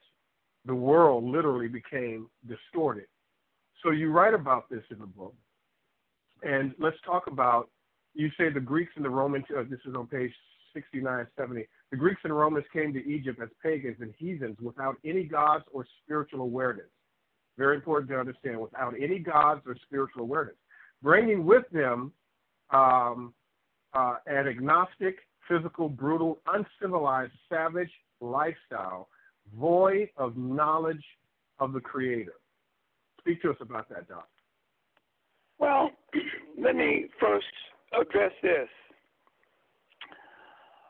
[0.65, 3.05] the world literally became distorted.
[3.83, 5.35] So you write about this in the book.
[6.43, 7.69] And let's talk about,
[8.13, 10.31] you say the Greeks and the Romans, uh, this is on page
[10.73, 11.67] 69, 70.
[11.91, 15.85] The Greeks and Romans came to Egypt as pagans and heathens without any gods or
[16.03, 16.87] spiritual awareness.
[17.57, 20.55] Very important to understand, without any gods or spiritual awareness.
[21.01, 22.11] Bringing with them
[22.71, 23.33] um,
[23.93, 29.07] uh, an agnostic, physical, brutal, uncivilized, savage lifestyle
[29.57, 31.03] void of knowledge
[31.59, 32.33] of the Creator.
[33.19, 34.27] Speak to us about that, Doc.
[35.59, 35.91] Well,
[36.59, 37.45] let me first
[37.99, 38.67] address this.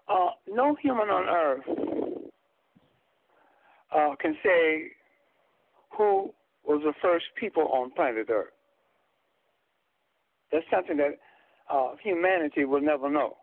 [0.08, 2.26] Uh, no human on earth
[3.96, 4.92] uh, can say
[5.98, 6.34] who
[6.66, 8.50] was the first people on planet Earth.
[10.52, 11.18] That's something that
[11.72, 13.38] uh, humanity will never know.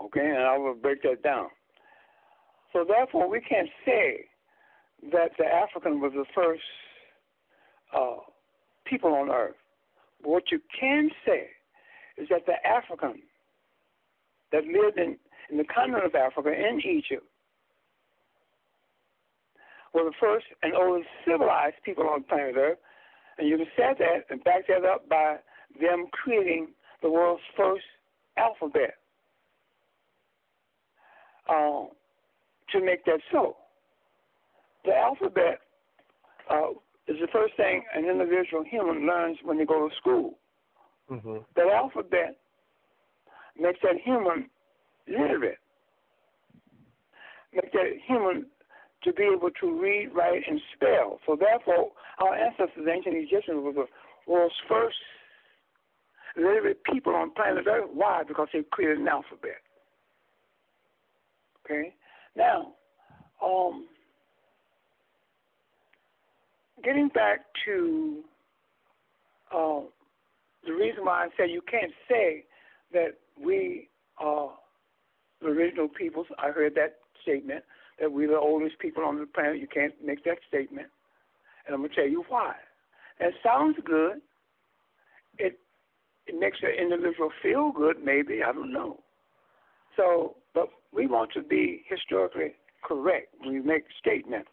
[0.00, 1.48] Okay, and I will break that down.
[2.76, 4.26] So therefore, we can't say
[5.10, 6.60] that the African was the first
[7.96, 8.16] uh,
[8.84, 9.54] people on earth.
[10.22, 11.46] But what you can say
[12.18, 13.22] is that the African
[14.52, 15.16] that lived in,
[15.50, 17.24] in the continent of Africa, in Egypt,
[19.94, 22.78] were the first and oldest civilized people on the planet Earth.
[23.38, 25.36] And you can say that and back that up by
[25.80, 26.68] them creating
[27.00, 27.84] the world's first
[28.36, 28.96] alphabet
[31.48, 31.84] uh,
[32.72, 33.56] to make that so.
[34.84, 35.60] The alphabet
[36.50, 36.70] uh,
[37.08, 40.38] is the first thing an individual human learns when they go to school.
[41.10, 41.38] Mm-hmm.
[41.56, 42.36] That alphabet
[43.58, 44.48] makes that human
[45.08, 45.58] literate,
[47.52, 48.46] makes that human
[49.04, 51.20] to be able to read, write, and spell.
[51.26, 53.86] So therefore, our ancestors, the ancient Egyptians, were the
[54.26, 54.96] world's first
[56.36, 57.88] literate people on planet Earth.
[57.92, 58.22] Why?
[58.26, 59.62] Because they created an alphabet.
[61.64, 61.94] Okay.
[62.36, 62.74] Now,
[63.42, 63.86] um,
[66.84, 68.22] getting back to
[69.54, 69.80] uh,
[70.66, 72.44] the reason why I say you can't say
[72.92, 74.50] that we are
[75.40, 76.26] the original peoples.
[76.38, 77.64] I heard that statement
[78.00, 79.58] that we're the oldest people on the planet.
[79.58, 80.88] You can't make that statement,
[81.66, 82.54] and I'm gonna tell you why.
[83.20, 84.20] That sounds good.
[85.38, 85.58] It
[86.26, 89.00] it makes an individual feel good, maybe I don't know.
[89.96, 90.36] So,
[90.96, 94.48] we want to be historically correct when we make statements.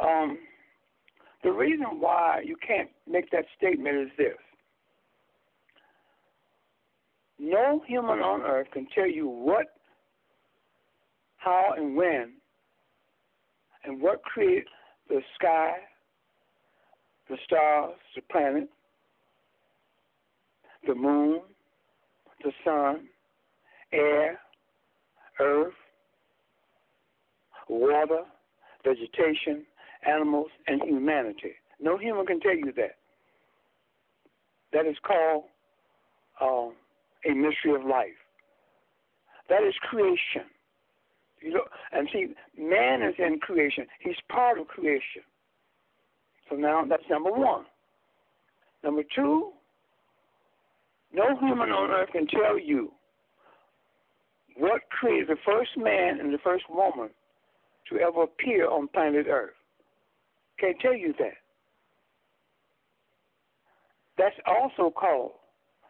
[0.00, 0.38] Um,
[1.42, 4.36] the reason why you can't make that statement is this.
[7.40, 9.66] No human on earth can tell you what,
[11.36, 12.32] how, and when,
[13.84, 14.64] and what created
[15.08, 15.72] the sky,
[17.28, 18.68] the stars, the planet,
[20.86, 21.40] the moon,
[22.44, 23.08] the sun,
[23.92, 24.38] air,
[25.40, 25.74] earth,
[27.68, 28.22] water,
[28.84, 29.64] vegetation,
[30.06, 31.52] animals, and humanity.
[31.80, 32.96] No human can tell you that.
[34.72, 35.44] That is called
[36.40, 36.74] um,
[37.28, 38.18] a mystery of life.
[39.48, 40.48] That is creation.
[41.40, 43.86] You know, and see, man is in creation.
[44.00, 45.22] He's part of creation.
[46.50, 47.64] So now that's number one.
[48.82, 49.50] Number two,
[51.12, 52.92] no human on earth can tell you
[54.58, 57.10] what created the first man and the first woman
[57.88, 59.54] to ever appear on planet Earth.
[60.58, 61.38] Can't tell you that.
[64.18, 65.32] That's also called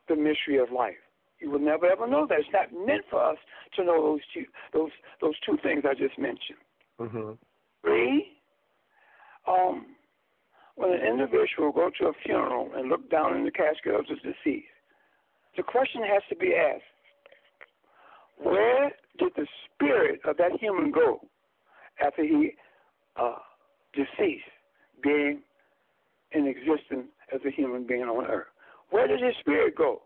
[0.09, 1.01] the mystery of life.
[1.41, 2.41] You will never ever know that.
[2.41, 3.39] It's not meant for us
[3.77, 6.59] to know those two those those two things I just mentioned.
[7.01, 7.33] Mm-hmm.
[7.83, 8.27] Three,
[9.47, 9.87] um,
[10.75, 14.17] when an individual go to a funeral and look down in the casket of the
[14.17, 14.67] deceased,
[15.57, 16.83] the question has to be asked:
[18.43, 21.21] Where did the spirit of that human go
[22.01, 22.53] after he
[23.17, 23.37] uh,
[23.93, 24.45] deceased?
[25.03, 25.41] being
[26.33, 28.47] in existence as a human being on earth.
[28.91, 30.03] Where did his spirit go?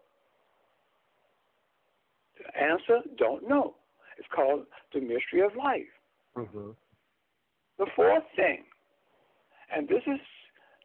[2.38, 3.74] The answer, don't know.
[4.18, 5.82] It's called the mystery of life.
[6.36, 6.70] Mm-hmm.
[7.78, 8.64] The fourth thing,
[9.74, 10.20] and this is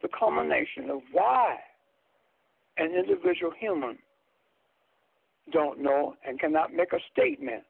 [0.02, 1.56] the culmination of why
[2.76, 3.98] an individual human
[5.52, 7.62] don't know and cannot make a statement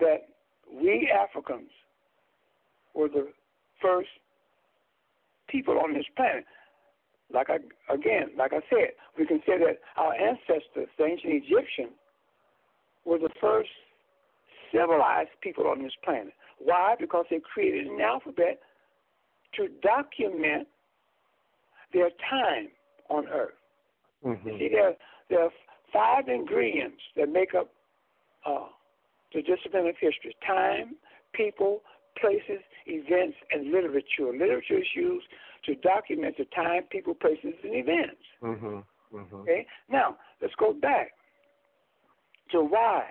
[0.00, 0.28] that
[0.72, 1.70] we Africans
[2.94, 3.28] were the
[3.80, 4.08] first
[5.48, 6.44] people on this planet.
[7.32, 7.58] Like I
[7.92, 11.92] again, like I said, we can say that our ancestors, the ancient Egyptians,
[13.04, 13.70] were the first
[14.72, 16.32] civilized people on this planet.
[16.58, 16.94] Why?
[16.98, 18.60] Because they created an alphabet
[19.54, 20.68] to document
[21.92, 22.68] their time
[23.08, 23.54] on Earth.
[24.24, 24.58] Mm-hmm.
[24.58, 24.94] See, there,
[25.30, 25.50] there are
[25.96, 27.70] five ingredients that make up
[28.44, 28.66] uh,
[29.32, 30.96] the discipline of history time,
[31.32, 31.80] people,
[32.20, 34.30] places, events, and literature.
[34.32, 35.26] Literature is used
[35.64, 38.22] to document the time, people, places, and events.
[38.42, 39.16] Mm-hmm.
[39.16, 39.36] Mm-hmm.
[39.36, 39.66] Okay?
[39.90, 41.12] Now, let's go back
[42.52, 43.04] to why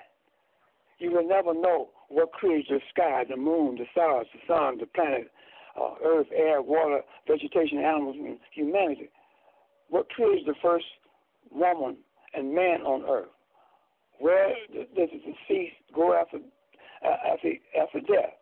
[1.00, 4.86] you will never know what creates the sky, the moon, the stars, the sun, the
[4.86, 5.32] planet,
[5.80, 9.10] uh, earth, air, water, vegetation, animals, and humanity.
[9.90, 10.86] What creates the first
[11.52, 11.98] woman
[12.36, 13.30] and man on earth?
[14.20, 16.38] Where does the deceased go after,
[17.04, 18.34] after, after death?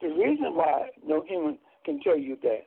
[0.00, 2.66] The reason why no human can tell you that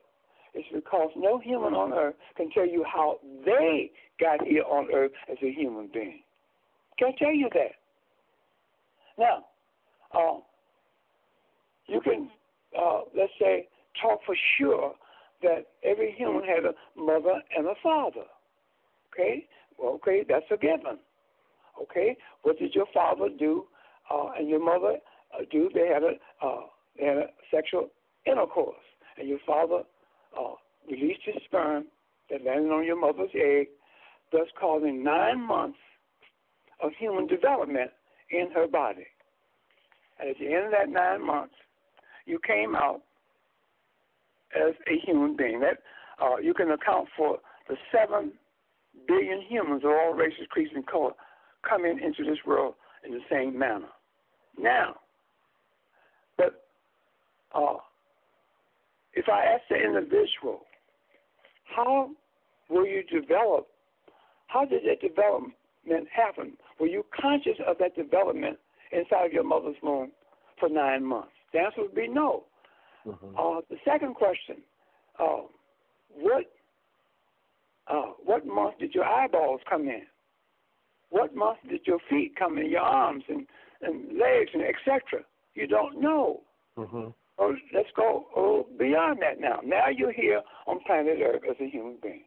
[0.54, 5.12] is because no human on earth can tell you how they got here on earth
[5.32, 6.22] as a human being.
[7.00, 7.72] Can't tell you that.
[9.18, 9.46] Now,
[10.14, 10.40] uh,
[11.88, 12.30] you can,
[12.80, 13.68] uh, let's say,
[14.02, 14.94] talk for sure
[15.42, 18.26] that every human had a mother and a father.
[19.14, 19.46] Okay?
[19.82, 21.00] Okay, that's a given.
[21.82, 22.18] Okay?
[22.44, 23.66] What did your father do
[24.12, 24.98] uh, and your mother
[25.34, 25.70] uh, do?
[25.74, 26.62] They had a uh,
[26.98, 27.90] they had a sexual
[28.26, 28.76] intercourse,
[29.18, 29.84] and your father
[30.40, 30.54] uh,
[30.90, 31.86] released his sperm
[32.30, 33.68] that landed on your mother's egg,
[34.32, 35.80] thus causing nine months
[36.82, 37.92] of human development
[38.30, 39.08] in her body.
[40.20, 41.56] And at the end of that nine months,
[42.26, 43.02] you came out
[44.56, 45.60] as a human being.
[45.60, 45.80] That
[46.24, 48.34] uh, you can account for the seven
[49.08, 51.12] billion humans of all races, creeds, and color
[51.68, 53.90] coming into this world in the same manner.
[54.58, 54.96] Now,
[56.38, 56.66] but
[57.54, 57.78] uh,
[59.14, 60.62] if I ask the individual,
[61.76, 62.12] how
[62.70, 63.68] will you develop?
[64.48, 66.54] How did that development happen?
[66.80, 68.58] Were you conscious of that development
[68.92, 70.12] inside of your mother's womb
[70.60, 71.32] for nine months?
[71.54, 72.44] The answer would be no.
[73.06, 73.36] Mm-hmm.
[73.38, 74.58] Uh, the second question:
[75.20, 75.42] uh,
[76.16, 76.46] What
[77.88, 80.04] uh, what month did your eyeballs come in?
[81.10, 82.70] What month did your feet come in?
[82.70, 83.46] Your arms and
[83.82, 85.24] and legs and etc.
[85.56, 86.42] You don't know.
[86.78, 87.10] Mm-hmm.
[87.40, 89.60] Oh, let's go oh, beyond that now.
[89.64, 92.24] Now you're here on planet Earth as a human being.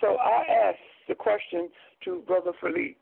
[0.00, 1.70] So I asked the question
[2.04, 2.96] to Brother Philippe.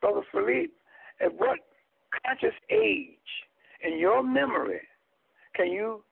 [0.00, 0.72] Brother Philippe,
[1.20, 1.58] at what
[2.24, 3.08] conscious age
[3.84, 4.80] in your memory
[5.54, 6.04] can you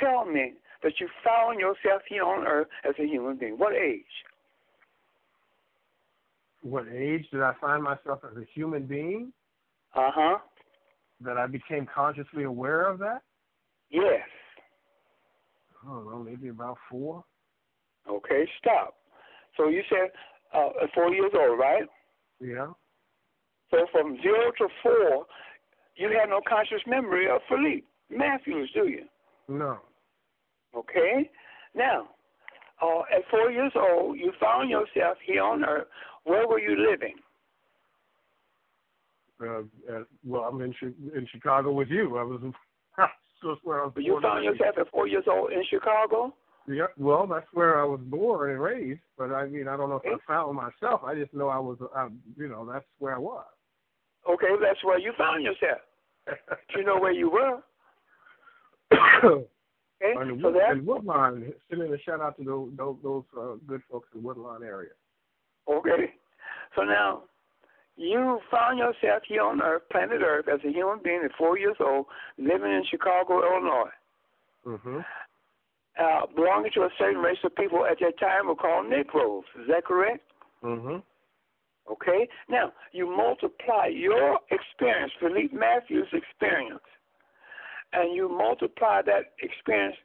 [0.00, 0.52] tell me
[0.82, 3.58] that you found yourself here on earth as a human being?
[3.58, 4.04] What age?
[6.62, 9.32] What age did I find myself as a human being?
[9.94, 10.38] Uh huh.
[11.20, 13.22] That I became consciously aware of that?
[13.90, 14.26] Yes.
[15.82, 17.24] I don't know, maybe about four.
[18.08, 18.94] Okay, stop.
[19.56, 20.10] So you said
[20.54, 21.84] uh, four years old, right?
[22.40, 22.68] Yeah.
[23.70, 25.26] So from zero to four,
[25.96, 29.04] you had no conscious memory of Philippe Matthews, do you?
[29.48, 29.78] No.
[30.76, 31.30] Okay.
[31.74, 32.08] Now,
[32.82, 35.86] uh, at four years old, you found yourself here on Earth.
[36.24, 37.14] Where were you living?
[39.40, 39.60] Uh,
[39.92, 42.16] uh, well, I'm in in Chicago with you.
[42.16, 42.40] I was
[43.42, 43.92] just where I was.
[43.94, 46.34] But you found yourself at four years old in Chicago.
[46.68, 49.00] Yeah, well, that's where I was born and raised.
[49.18, 51.02] But I mean, I don't know if I found myself.
[51.04, 53.44] I just know I was, I, you know, that's where I was.
[54.30, 55.80] Okay, that's where you found yourself.
[56.26, 56.34] Do
[56.78, 57.58] you know where you were?
[60.04, 61.52] okay, the so Wood, in Woodlawn.
[61.70, 64.90] Sending a shout out to those those, those uh, good folks in Woodlawn area.
[65.68, 66.14] Okay,
[66.76, 67.22] so now
[67.96, 71.76] you found yourself here on Earth, planet Earth, as a human being at four years
[71.80, 72.06] old,
[72.38, 73.90] living in Chicago, Illinois.
[74.66, 75.00] Mm-hmm
[75.98, 79.44] uh, belonging to a certain race of people at that time were called Negroes.
[79.60, 80.22] Is that correct?
[80.62, 80.98] Mm-hmm.
[81.90, 82.28] Okay.
[82.48, 86.80] Now you multiply your experience, Philippe Matthews' experience,
[87.92, 89.96] and you multiply that experience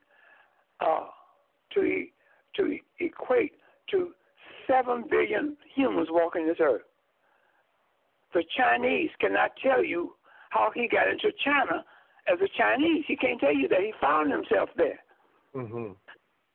[0.79, 1.07] uh,
[1.73, 2.05] to
[2.55, 3.53] to equate
[3.91, 4.09] to
[4.67, 6.81] seven billion humans walking this earth.
[8.33, 10.13] The Chinese cannot tell you
[10.49, 11.83] how he got into China
[12.31, 13.05] as a Chinese.
[13.07, 14.99] He can't tell you that he found himself there.
[15.55, 15.93] Mm-hmm.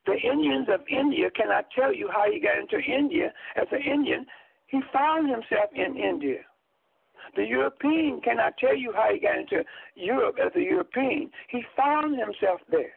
[0.07, 4.27] The Indians of India cannot tell you how he got into India as an Indian.
[4.67, 6.41] He found himself in India.
[7.35, 9.65] The European cannot tell you how he got into
[9.95, 11.31] Europe as a European.
[11.49, 12.93] He found himself there.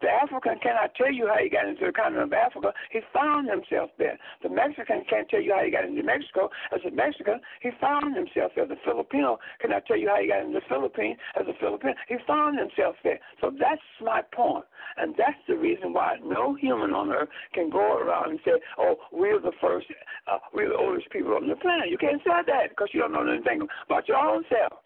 [0.00, 2.72] The African cannot tell you how he got into the continent of Africa.
[2.90, 4.18] He found himself there.
[4.42, 7.40] The Mexican can't tell you how he got into Mexico as a Mexican.
[7.60, 8.66] He found himself there.
[8.66, 11.94] The Filipino cannot tell you how he got into the Philippines as a Filipino.
[12.08, 13.20] He found himself there.
[13.40, 14.64] So that's my point.
[14.96, 18.96] And that's the reason why no human on earth can go around and say, oh,
[19.12, 19.86] we're the first,
[20.30, 21.90] uh, we're the oldest people on the planet.
[21.90, 24.80] You can't say that because you don't know anything about your own self.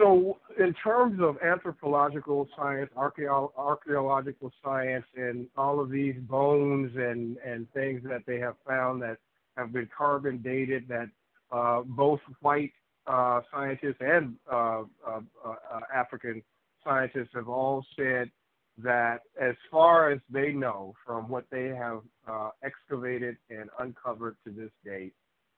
[0.00, 7.70] So, in terms of anthropological science, archaeological science, and all of these bones and, and
[7.72, 9.18] things that they have found that
[9.58, 11.10] have been carbon dated, that
[11.52, 12.72] uh, both white
[13.06, 16.42] uh, scientists and uh, uh, uh African
[16.82, 18.30] scientists have all said
[18.78, 24.50] that, as far as they know from what they have uh, excavated and uncovered to
[24.50, 25.12] this date,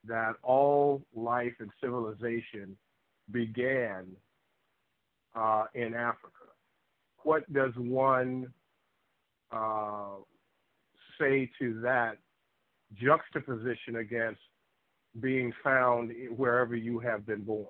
[0.05, 2.76] that all life and civilization
[3.30, 4.07] began
[5.35, 6.28] uh, in Africa.
[7.24, 8.53] What does one
[9.51, 10.16] uh,
[11.20, 12.18] say to that
[13.01, 14.41] juxtaposition against
[15.20, 17.66] being found wherever you have been born?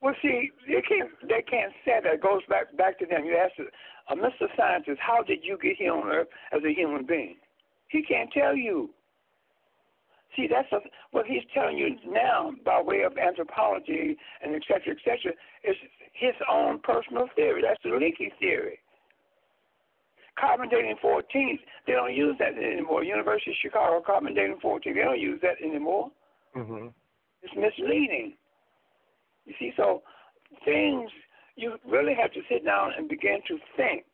[0.00, 2.14] Well, see, they can't they can't say that.
[2.14, 3.24] It goes back back to them.
[3.24, 4.46] You ask a uh, Mr.
[4.56, 7.36] Scientist, how did you get here on Earth as a human being?
[7.88, 8.90] He can't tell you.
[10.36, 10.78] See, that's a,
[11.12, 15.32] what he's telling you now by way of anthropology and et cetera, et cetera,
[15.64, 15.76] is
[16.12, 17.62] his own personal theory.
[17.62, 18.78] That's the Leakey theory.
[20.38, 23.02] Carbon dating 14, they don't use that anymore.
[23.02, 26.10] University of Chicago, carbon dating 14, they don't use that anymore.
[26.54, 26.88] Mm-hmm.
[27.42, 28.34] It's misleading.
[29.46, 30.02] You see, so
[30.64, 31.10] things
[31.56, 34.04] you really have to sit down and begin to think.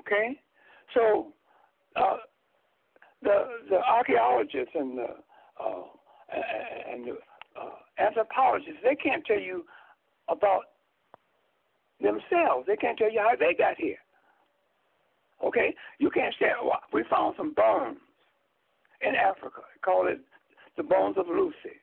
[0.00, 0.38] Okay,
[0.94, 1.32] so
[1.96, 2.16] uh,
[3.30, 5.08] the the archaeologists and the
[5.62, 5.82] uh,
[6.92, 7.16] and the
[7.60, 9.64] uh, anthropologists they can't tell you
[10.28, 10.62] about
[12.00, 12.66] themselves.
[12.66, 13.98] They can't tell you how they got here.
[15.44, 17.98] Okay, you can't say well, we found some bones
[19.00, 19.62] in Africa.
[19.84, 20.20] Call it
[20.76, 21.76] the bones of Lucy.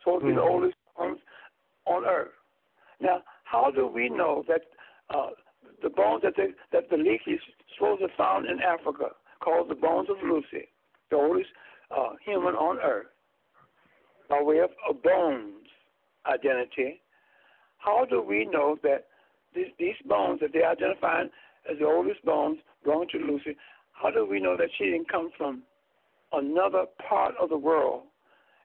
[0.00, 0.38] Supposed to be mm-hmm.
[0.38, 1.18] the oldest bones
[1.86, 2.28] on earth.
[3.00, 4.62] Now, how do we know that
[5.14, 5.30] uh,
[5.82, 7.38] the bones that the, that the Leakey
[7.74, 9.10] supposed to found in Africa,
[9.48, 10.68] called the bones of Lucy,
[11.10, 11.48] the oldest
[11.96, 13.06] uh, human on earth,
[14.28, 15.66] by way of a bones
[16.26, 17.00] identity,
[17.78, 19.06] how do we know that
[19.54, 21.30] these, these bones that they're identifying
[21.70, 23.56] as the oldest bones belonging to Lucy,
[23.92, 25.62] how do we know that she didn't come from
[26.32, 28.02] another part of the world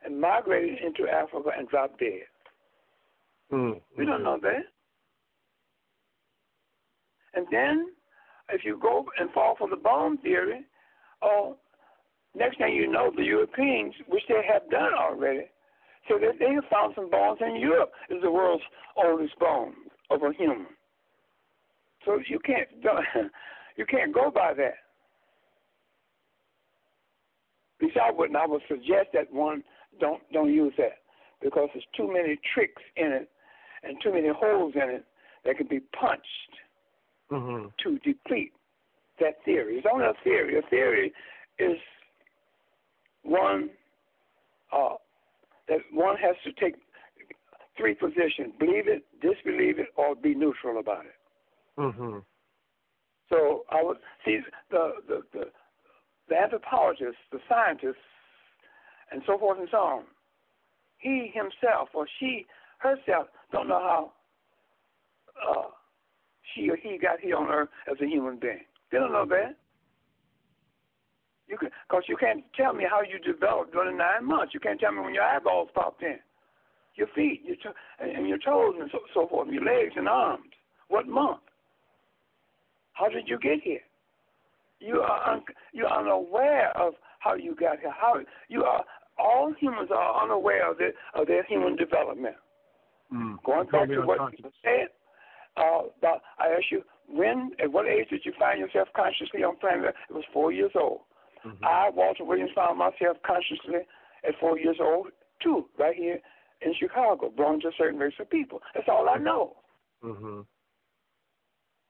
[0.04, 2.28] and migrated into Africa and dropped dead?
[3.54, 3.80] Mm-hmm.
[3.98, 4.64] We don't know that.
[7.36, 7.88] And then,
[8.50, 10.66] if you go and fall for the bone theory,
[11.24, 11.58] oh,
[12.36, 15.46] next thing you know, the Europeans, which they have done already,
[16.08, 18.64] so that they have found some bones in Europe is the world's
[18.98, 19.74] oldest bone
[20.10, 20.68] of a human.
[22.06, 22.68] So you can't
[23.78, 24.76] you can't go by that.
[27.80, 28.38] Besides, I wouldn't.
[28.38, 29.64] I would suggest that one
[30.00, 31.00] don't don't use that
[31.42, 33.30] because there's too many tricks in it
[33.84, 35.06] and too many holes in it
[35.46, 36.54] that can be punched
[37.32, 37.68] mm-hmm.
[37.84, 38.54] to deplete
[39.24, 39.78] that theory.
[39.78, 40.58] It's only a theory.
[40.58, 41.14] A theory
[41.58, 41.78] is
[43.24, 43.70] one
[44.72, 44.96] uh,
[45.68, 46.76] that one has to take
[47.78, 51.16] three positions: believe it, disbelieve it, or be neutral about it.
[51.80, 52.20] Mm-hmm.
[53.30, 55.46] So I would see the the, the
[56.30, 57.96] the anthropologists, the scientists,
[59.12, 60.04] and so forth and so on.
[60.98, 62.46] He himself or she
[62.80, 64.12] herself don't know how
[65.50, 65.70] uh,
[66.54, 68.66] she or he got here on earth as a human being.
[68.94, 69.58] They don't know that.
[71.48, 74.54] You can, cause you can't tell me how you developed during nine months.
[74.54, 76.20] You can't tell me when your eyeballs popped in,
[76.96, 80.46] your feet, your to- and your toes, and so, so forth, your legs and arms.
[80.90, 81.42] What month?
[82.94, 83.82] How did you get here?
[84.80, 87.92] You are un- you're unaware of how you got here.
[88.00, 88.84] How you are
[89.18, 92.36] all humans are unaware of their of their human development.
[93.12, 93.38] Mm.
[93.44, 94.90] Going back to what you said,
[95.58, 99.58] uh, about, I asked you when, at what age did you find yourself consciously on
[99.58, 99.96] planet Earth?
[100.10, 101.02] It was four years old.
[101.46, 101.64] Mm-hmm.
[101.64, 103.82] I, Walter Williams, found myself consciously
[104.28, 105.08] at four years old
[105.42, 106.20] too, right here
[106.62, 108.62] in Chicago, belonging to a certain race of people.
[108.74, 109.58] That's all I know.
[110.04, 110.42] Mm-hmm.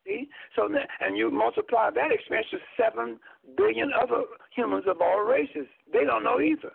[0.05, 0.28] See?
[0.55, 0.68] So,
[1.01, 3.20] and you multiply that experience to seven
[3.55, 4.24] billion other
[4.55, 5.68] humans of all races.
[5.91, 6.74] They don't know either.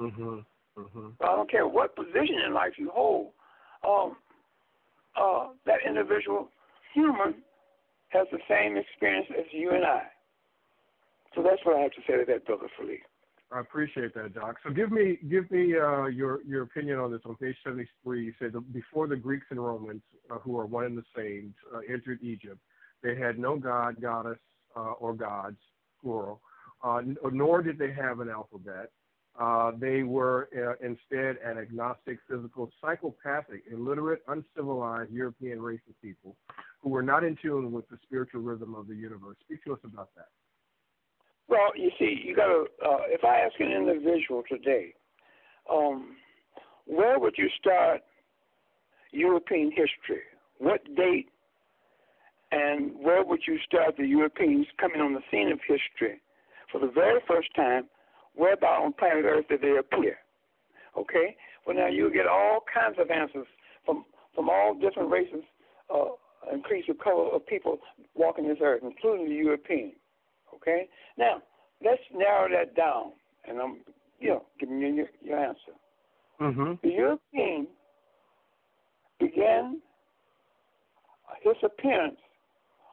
[0.00, 0.38] Mm-hmm.
[0.78, 1.08] Mm-hmm.
[1.20, 3.30] I don't care what position in life you hold.
[3.86, 4.16] Um,
[5.18, 6.50] uh, that individual
[6.92, 7.36] human
[8.16, 10.02] has the same experience as you and I.
[11.34, 13.02] So that's what I have to say to that, Brother Philippe.
[13.52, 14.56] I appreciate that, Doc.
[14.64, 17.20] So give me give me uh, your your opinion on this.
[17.24, 20.84] On page seventy three, you said before the Greeks and Romans, uh, who are one
[20.84, 22.58] and the same, uh, entered Egypt,
[23.02, 24.38] they had no god, goddess,
[24.74, 25.58] uh, or gods,
[26.02, 26.40] plural,
[26.82, 28.90] uh, nor did they have an alphabet.
[29.38, 30.48] Uh, they were
[30.82, 36.34] instead an agnostic, physical, psychopathic, illiterate, uncivilized European race of people
[36.86, 39.36] who were not in tune with the spiritual rhythm of the universe.
[39.44, 40.28] Speak to us about that.
[41.48, 42.66] Well, you see, you got to.
[42.80, 44.94] Uh, if I ask an individual today,
[45.68, 46.14] um,
[46.86, 48.02] where would you start
[49.10, 50.22] European history?
[50.58, 51.28] What date
[52.52, 56.22] and where would you start the Europeans coming on the scene of history
[56.70, 57.88] for the very first time?
[58.36, 60.18] whereby on planet Earth did they appear?
[60.96, 61.34] Okay?
[61.66, 63.46] Well, now you get all kinds of answers
[63.84, 65.42] from from all different races
[65.88, 66.12] uh,
[66.50, 67.78] and the color of people
[68.14, 69.92] walking this earth, including the European.
[70.54, 70.88] Okay?
[71.18, 71.42] Now,
[71.84, 73.12] let's narrow that down,
[73.48, 73.78] and I'm,
[74.20, 75.72] you know, giving you your, your answer.
[76.40, 76.74] Mm-hmm.
[76.82, 77.66] The European
[79.18, 79.80] began
[81.42, 82.18] his appearance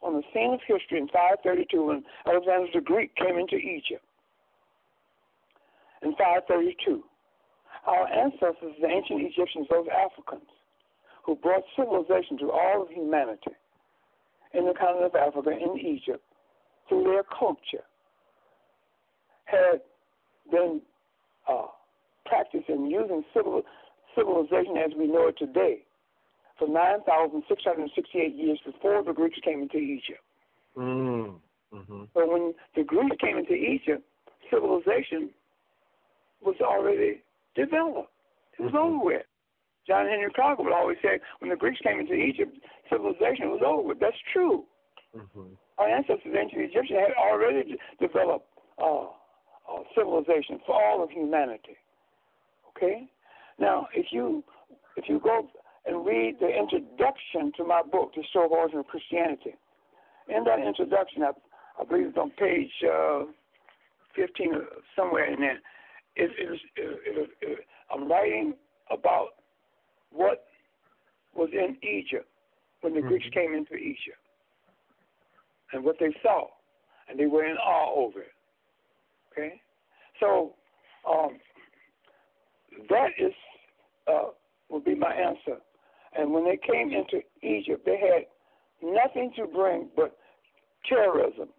[0.02, 4.04] on the scene of history in 532 when Alexander the Greek came into Egypt
[6.02, 7.04] in 532.
[7.88, 10.50] Our ancestors, the ancient Egyptians, those Africans,
[11.24, 13.52] who brought civilization to all of humanity
[14.54, 16.24] in the continent of Africa, in Egypt,
[16.88, 17.84] through their culture,
[19.46, 19.82] had
[20.52, 20.82] been
[21.48, 21.68] uh,
[22.26, 23.62] practice and using civil,
[24.16, 25.80] civilization as we know it today
[26.60, 30.22] for 9,668 years before the Greeks came into Egypt.
[30.78, 31.36] Mm.
[31.74, 32.04] Mm-hmm.
[32.14, 34.04] But when the Greeks came into Egypt,
[34.52, 35.30] civilization
[36.42, 37.22] was already
[37.56, 38.10] developed.
[38.60, 38.78] It was mm-hmm.
[38.78, 39.22] over with.
[39.88, 42.58] John Henrik Clarke would always say, when the Greeks came into Egypt,
[42.90, 43.94] civilization was over.
[43.94, 44.64] That's true.
[45.16, 45.54] Mm-hmm.
[45.78, 48.48] Our ancestors, ancient Egyptians, had already developed
[48.82, 51.78] uh, uh, civilization for all of humanity.
[52.76, 53.08] Okay.
[53.60, 54.44] Now, if you
[54.96, 55.48] if you go
[55.86, 59.56] and read the introduction to my book, The Historical Origin of Christianity,
[60.30, 61.32] in that introduction, I,
[61.80, 63.24] I believe it's on page uh,
[64.16, 64.66] 15 or
[64.96, 65.60] somewhere in there,
[66.16, 67.60] it, it, it, it,
[67.92, 68.54] I'm writing
[68.92, 69.30] about
[70.14, 70.46] what
[71.36, 72.28] was in Egypt
[72.82, 73.10] when the mm-hmm.
[73.10, 74.18] Greeks came into Egypt
[75.72, 76.48] and what they saw,
[77.10, 78.32] and they were in awe over it.
[79.32, 79.62] Okay,
[80.20, 80.54] so
[81.10, 81.40] um,
[82.90, 83.34] that is
[84.08, 84.30] uh,
[84.70, 85.60] would be my answer.
[86.18, 88.26] And when they came into Egypt, they had
[88.84, 90.16] nothing to bring but
[90.88, 91.50] terrorism.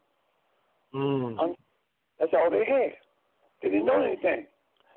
[0.95, 1.55] Mm.
[2.21, 2.93] That's all they had.
[3.63, 4.47] They didn't know anything.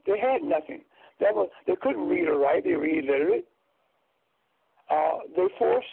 [0.05, 0.81] They had nothing.
[1.19, 2.63] That was they couldn't read or write.
[2.63, 3.47] They were illiterate.
[4.89, 5.87] Uh, they forced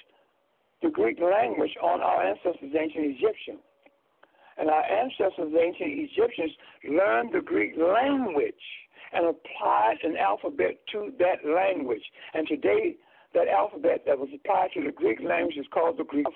[0.82, 3.60] the Greek language on our ancestors, ancient Egyptians.
[4.56, 6.52] And our ancestors, ancient Egyptians,
[6.88, 8.54] learned the Greek language
[9.12, 12.02] and applied an alphabet to that language.
[12.34, 12.96] And today,
[13.34, 16.26] that alphabet that was applied to the Greek language is called the Greek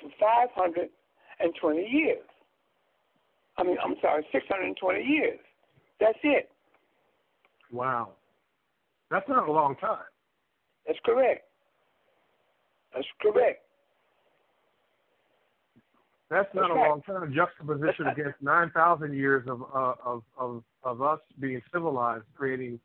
[0.00, 2.24] for 520 years.
[3.58, 5.38] I mean, I'm sorry, 620 years.
[6.00, 6.50] That's it.
[7.70, 8.12] Wow.
[9.10, 10.04] That's not a long time.
[10.86, 11.44] That's correct.
[12.94, 13.62] That's correct.
[16.28, 16.88] That's not That's a right.
[16.88, 17.32] long time.
[17.34, 22.80] Juxtaposition against nine thousand years of, uh, of of of us being civilized, creating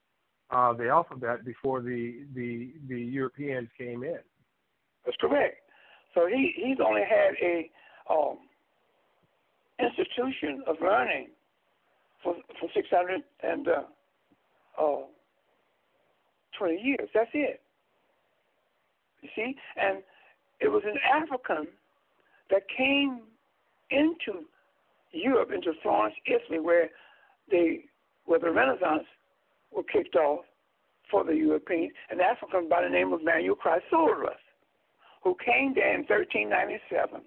[0.52, 4.20] uh, the alphabet before the the the Europeans came in.
[5.06, 5.58] That's correct.
[6.14, 7.72] So he he's only had a
[8.14, 8.38] um,
[9.80, 11.30] institution of learning
[12.24, 14.98] for for six hundred and uh,
[16.62, 17.10] uh, twenty years.
[17.14, 17.62] That's it.
[19.22, 20.00] You see, and
[20.60, 21.68] it was an African
[22.50, 23.22] that came
[23.90, 24.46] into
[25.12, 26.90] Europe, into Florence, Italy, where
[27.50, 27.86] they
[28.26, 29.06] where the Renaissance
[29.72, 30.46] were kicked off
[31.10, 34.40] for the Europeans, an African by the name of Manuel Chrysoloras,
[35.24, 37.22] who came there in 1397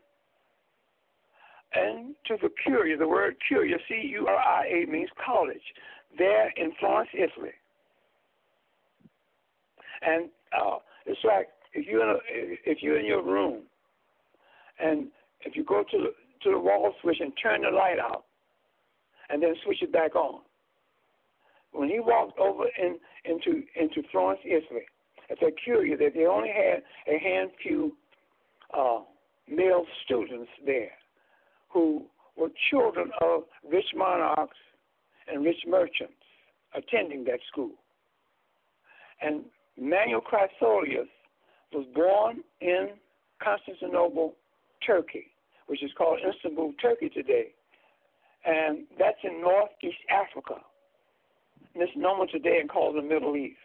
[1.74, 2.97] and to the Curia.
[2.97, 5.62] The word Curia, C-U-R-I-A, means college.
[6.16, 7.53] There in Florence, Italy.
[10.07, 10.29] And
[10.59, 12.19] uh, it's like if you're in a,
[12.65, 13.63] if you're in your room,
[14.79, 15.09] and
[15.41, 18.25] if you go to the to the wall switch and turn the light out,
[19.31, 20.41] and then switch it back on.
[21.73, 24.85] When he walked over in, into into Florence, Italy,
[25.29, 26.83] it's a curious that they only had
[27.13, 27.91] a handful
[28.77, 29.01] uh,
[29.49, 30.93] male students there
[31.73, 32.05] who
[32.37, 34.57] were children of rich monarchs
[35.29, 36.15] and rich merchants
[36.75, 37.73] attending that school.
[39.21, 39.45] And
[39.79, 41.09] Manuel Chrysoloras
[41.72, 42.91] was born in
[43.43, 44.35] Constantinople,
[44.87, 45.27] Turkey,
[45.66, 47.49] which is called Istanbul, Turkey today.
[48.45, 50.61] And that's in northeast Africa.
[51.75, 53.57] And it's known today and called the Middle East.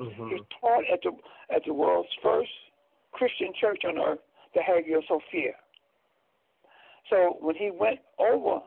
[0.00, 0.28] Mm-hmm.
[0.28, 1.12] He taught at the
[1.54, 2.50] at the world's first
[3.12, 4.18] Christian church on earth,
[4.54, 5.52] the Hagia Sophia.
[7.10, 8.60] So when he went over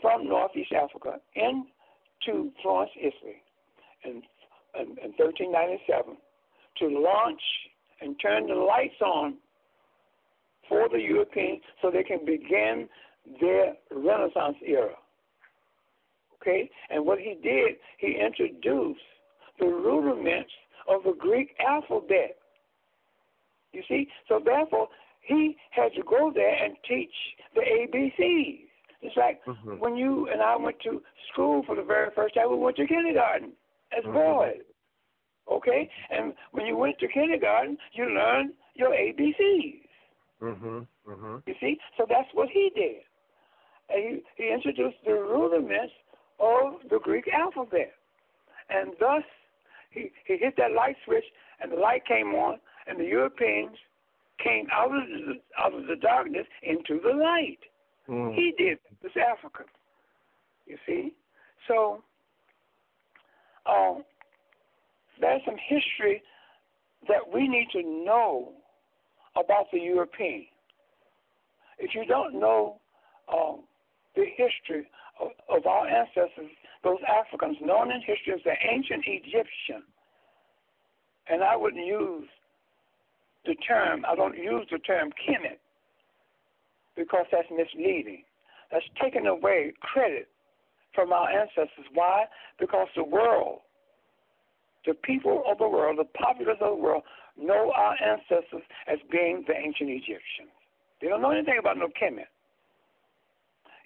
[0.00, 3.42] from Northeast Africa into Florence, Italy,
[4.04, 4.22] in,
[4.78, 6.16] in, in 1397,
[6.78, 7.40] to launch
[8.00, 9.36] and turn the lights on
[10.68, 12.88] for the Europeans so they can begin
[13.40, 14.94] their Renaissance era.
[16.40, 16.70] Okay?
[16.90, 19.00] And what he did, he introduced
[19.58, 20.50] the rudiments
[20.88, 22.36] of the Greek alphabet.
[23.72, 24.08] You see?
[24.28, 24.88] So therefore,
[25.22, 27.10] he had to go there and teach
[27.54, 28.60] the ABCs.
[29.02, 29.78] It's like mm-hmm.
[29.78, 31.02] when you and I went to
[31.32, 33.52] school for the very first time, we went to kindergarten
[33.96, 34.14] as mm-hmm.
[34.14, 34.62] boys.
[35.50, 35.90] Okay?
[36.10, 39.82] And when you went to kindergarten, you learned your ABCs.
[40.42, 40.86] Mhm.
[41.06, 41.42] Mhm.
[41.46, 41.80] You see?
[41.96, 43.02] So that's what he did.
[43.88, 45.94] And he, he introduced the rudiments
[46.38, 47.94] of the Greek alphabet.
[48.68, 49.22] And thus
[49.90, 51.24] he, he hit that light switch
[51.60, 53.76] and the light came on and the Europeans
[54.42, 57.58] came out of the, out of the darkness into the light.
[58.08, 58.34] Mm.
[58.34, 59.66] He did this African.
[60.66, 61.14] You see?
[61.68, 62.02] So
[63.68, 64.04] um,
[65.20, 66.22] there's some history
[67.08, 68.52] that we need to know
[69.36, 70.46] about the European.
[71.78, 72.80] If you don't know
[73.32, 73.60] um,
[74.14, 74.88] the history
[75.20, 76.50] of, of our ancestors,
[76.84, 79.82] those Africans known in history as the ancient Egyptian.
[81.28, 82.28] And I wouldn't use
[83.44, 85.58] the term, I don't use the term Kemet
[86.96, 88.22] because that's misleading.
[88.72, 90.28] That's taking away credit
[90.96, 91.86] from our ancestors.
[91.94, 92.24] Why?
[92.58, 93.60] Because the world,
[94.84, 97.04] the people of the world, the populace of the world,
[97.38, 100.50] know our ancestors as being the ancient Egyptians.
[101.00, 102.26] They don't know anything about no Kemet.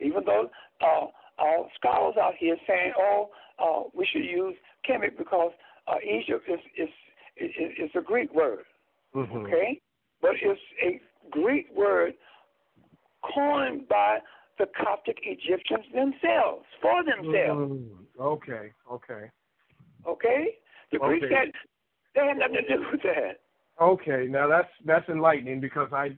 [0.01, 0.49] Even though
[0.81, 1.07] uh,
[1.39, 4.55] uh, scholars out here saying, "Oh, uh, we should use
[4.89, 5.51] Kemet because
[5.89, 6.89] uh, Egypt is is,
[7.37, 8.65] is is a Greek word."
[9.15, 9.39] Mm-hmm.
[9.39, 9.81] Okay,
[10.23, 11.01] but it's a
[11.31, 12.15] Greek word
[13.35, 14.19] coined by
[14.61, 17.73] the Coptic Egyptians themselves for themselves.
[17.73, 17.89] Mm,
[18.21, 19.31] okay, okay.
[20.07, 20.55] Okay,
[20.93, 21.53] the Greeks had
[22.15, 23.41] they had nothing to do with that.
[23.81, 26.11] Okay, now that's that's enlightening because I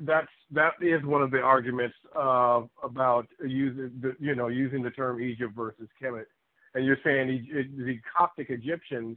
[0.00, 4.90] that's that is one of the arguments uh, about using the you know using the
[4.90, 6.26] term Egypt versus Kemet,
[6.74, 9.16] and you're saying the, the Coptic Egyptians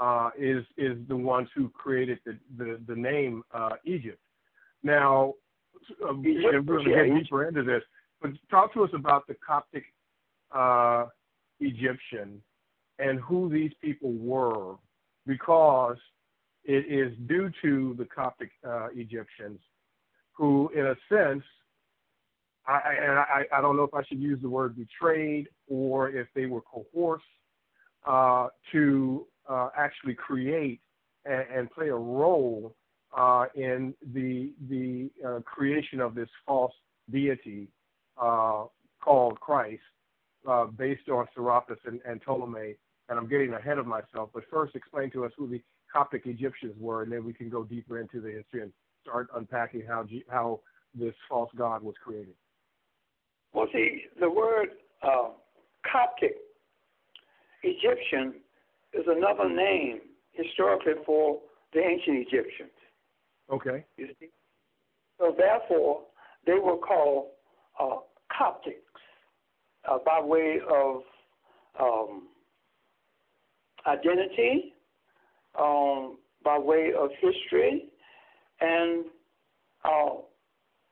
[0.00, 4.20] uh, is is the ones who created the the, the name uh, Egypt.
[4.84, 5.34] Now,
[6.06, 7.82] uh, Egypt, going yeah, to get deeper into this,
[8.24, 9.84] but talk to us about the Coptic
[10.50, 11.04] uh,
[11.60, 12.40] Egyptian
[12.98, 14.76] and who these people were,
[15.26, 15.98] because
[16.64, 19.60] it is due to the Coptic uh, Egyptians,
[20.32, 21.42] who, in a sense,
[22.66, 26.26] I, and I, I don't know if I should use the word betrayed or if
[26.34, 27.24] they were coerced
[28.08, 30.80] uh, to uh, actually create
[31.26, 32.74] and, and play a role
[33.14, 36.72] uh, in the the uh, creation of this false
[37.12, 37.68] deity
[38.20, 38.64] uh,
[39.02, 39.82] called Christ,
[40.48, 42.76] uh, based on Serapis and, and Ptolemy.
[43.08, 45.60] And I'm getting ahead of myself, but first explain to us who the
[45.92, 49.82] Coptic Egyptians were, and then we can go deeper into the history and start unpacking
[49.86, 50.60] how G- how
[50.94, 52.34] this false god was created.
[53.52, 54.70] Well, see, the word
[55.02, 55.30] uh,
[55.90, 56.36] Coptic
[57.62, 58.40] Egyptian
[58.92, 60.00] is another name
[60.32, 61.40] historically for
[61.72, 62.70] the ancient Egyptians.
[63.52, 63.84] Okay.
[63.96, 64.28] You see,
[65.18, 66.02] so therefore
[66.46, 67.26] they were called
[67.80, 67.96] uh,
[68.32, 68.74] Coptics
[69.88, 71.02] uh, by way of
[71.80, 72.28] um,
[73.86, 74.74] identity,
[75.58, 77.86] um, by way of history,
[78.60, 79.04] and
[79.84, 80.16] uh,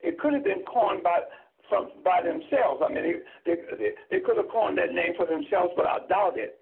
[0.01, 1.20] it could have been coined by
[1.68, 2.83] from by themselves.
[2.85, 6.35] I mean, they, they, they, could have coined that name for themselves, but I doubt
[6.37, 6.59] it.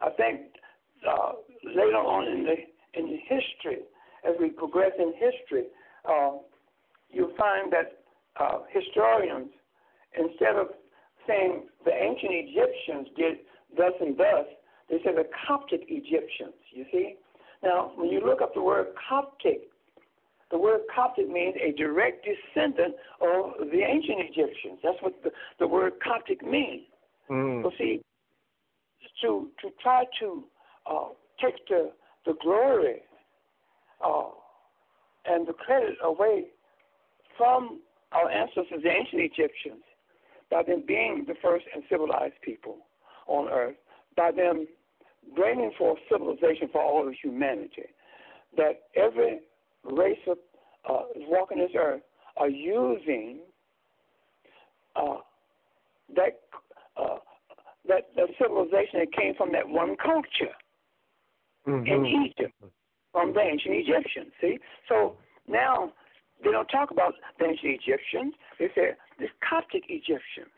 [0.00, 0.40] I think
[1.08, 1.32] uh,
[1.64, 3.82] later on in the in history,
[4.28, 5.66] as we progress in history,
[6.08, 6.32] uh,
[7.10, 8.01] you'll find that
[8.40, 9.50] uh, historians,
[10.18, 10.68] instead of
[11.26, 13.36] saying the ancient Egyptians did
[13.76, 14.46] thus and thus,
[14.90, 16.54] they say the Coptic Egyptians.
[16.72, 17.16] You see?
[17.62, 19.62] Now, when you look up the word Coptic,
[20.50, 24.78] the word Coptic means a direct descendant of the ancient Egyptians.
[24.82, 26.82] That's what the, the word Coptic means.
[27.30, 27.62] Mm.
[27.62, 28.02] Well, see,
[29.22, 30.44] to to try to
[30.90, 31.08] uh,
[31.40, 31.92] take the
[32.26, 33.02] the glory
[34.04, 34.30] uh,
[35.24, 36.46] and the credit away
[37.38, 37.80] from
[38.12, 39.82] our ancestors, the ancient Egyptians,
[40.50, 42.78] by them being the first and civilized people
[43.26, 43.76] on earth,
[44.16, 44.66] by them
[45.34, 47.84] bringing forth civilization for all of humanity,
[48.56, 49.40] that every
[49.84, 50.38] race of
[50.88, 52.02] uh, walking this earth
[52.36, 53.38] are using
[54.96, 55.18] uh,
[56.14, 56.40] that
[56.96, 57.18] uh,
[57.88, 60.54] that that civilization that came from that one culture
[61.66, 62.26] in Mhm.
[62.26, 62.52] Egypt
[63.12, 64.32] from the ancient Egyptians.
[64.40, 64.58] See,
[64.88, 65.92] so now
[66.42, 68.34] they don't talk about the ancient Egyptians.
[68.58, 70.52] They say the Coptic Egyptians.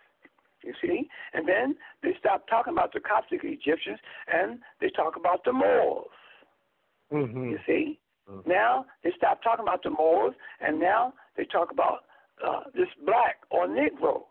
[0.62, 3.98] You see, and then they stop talking about the Coptic Egyptians
[4.32, 6.06] and they talk about the Moors.
[7.12, 7.50] Mhm.
[7.50, 8.46] You see, Mhm.
[8.46, 12.04] now they stop talking about the Moors and now they talk about
[12.42, 14.26] uh, this black or Negro.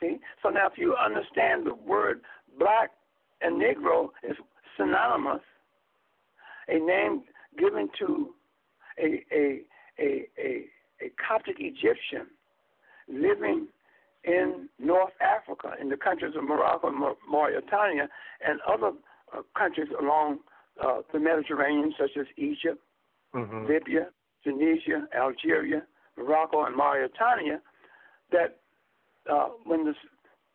[0.00, 2.22] See, so now if you understand the word
[2.58, 2.92] black
[3.42, 4.36] and Negro is
[4.76, 5.42] synonymous,
[6.68, 7.24] a name
[7.58, 8.34] given to
[8.98, 9.64] a a
[9.98, 10.66] a a,
[11.00, 12.26] a Coptic Egyptian
[13.08, 13.68] living
[14.24, 18.08] in North Africa, in the countries of Morocco and Mauritania,
[18.46, 18.92] and other
[19.36, 20.38] uh, countries along
[20.82, 22.80] uh, the Mediterranean, such as Egypt,
[23.34, 23.66] Mhm.
[23.68, 24.10] Libya,
[24.44, 25.82] Tunisia, Algeria,
[26.16, 27.60] Morocco, and Mauritania,
[28.30, 28.58] that
[29.28, 29.94] uh, when the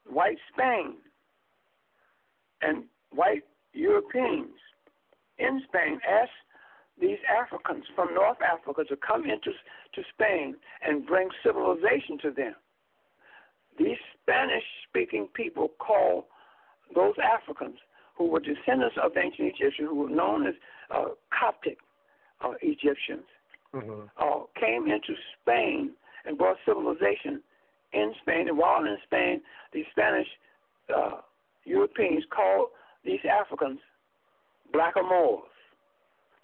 [0.06, 0.96] white Spain
[2.62, 4.56] and white Europeans
[5.38, 6.32] in Spain asked
[7.00, 9.52] these Africans from North Africa to come into
[9.94, 12.56] to Spain and bring civilization to them.
[13.78, 16.28] These Spanish speaking people call
[16.94, 17.78] those Africans
[18.16, 20.54] who were descendants of ancient Egyptians, who were known as
[20.92, 21.78] uh, Coptic
[22.42, 23.26] uh, Egyptians,
[23.74, 24.10] Mhm.
[24.18, 25.94] uh, came into Spain
[26.26, 27.44] and brought civilization
[27.94, 29.42] in Spain, and while in Spain,
[29.74, 30.28] the Spanish
[30.94, 31.22] uh,
[31.66, 32.72] Europeans called
[33.04, 33.80] these Africans
[34.72, 35.49] black Moors.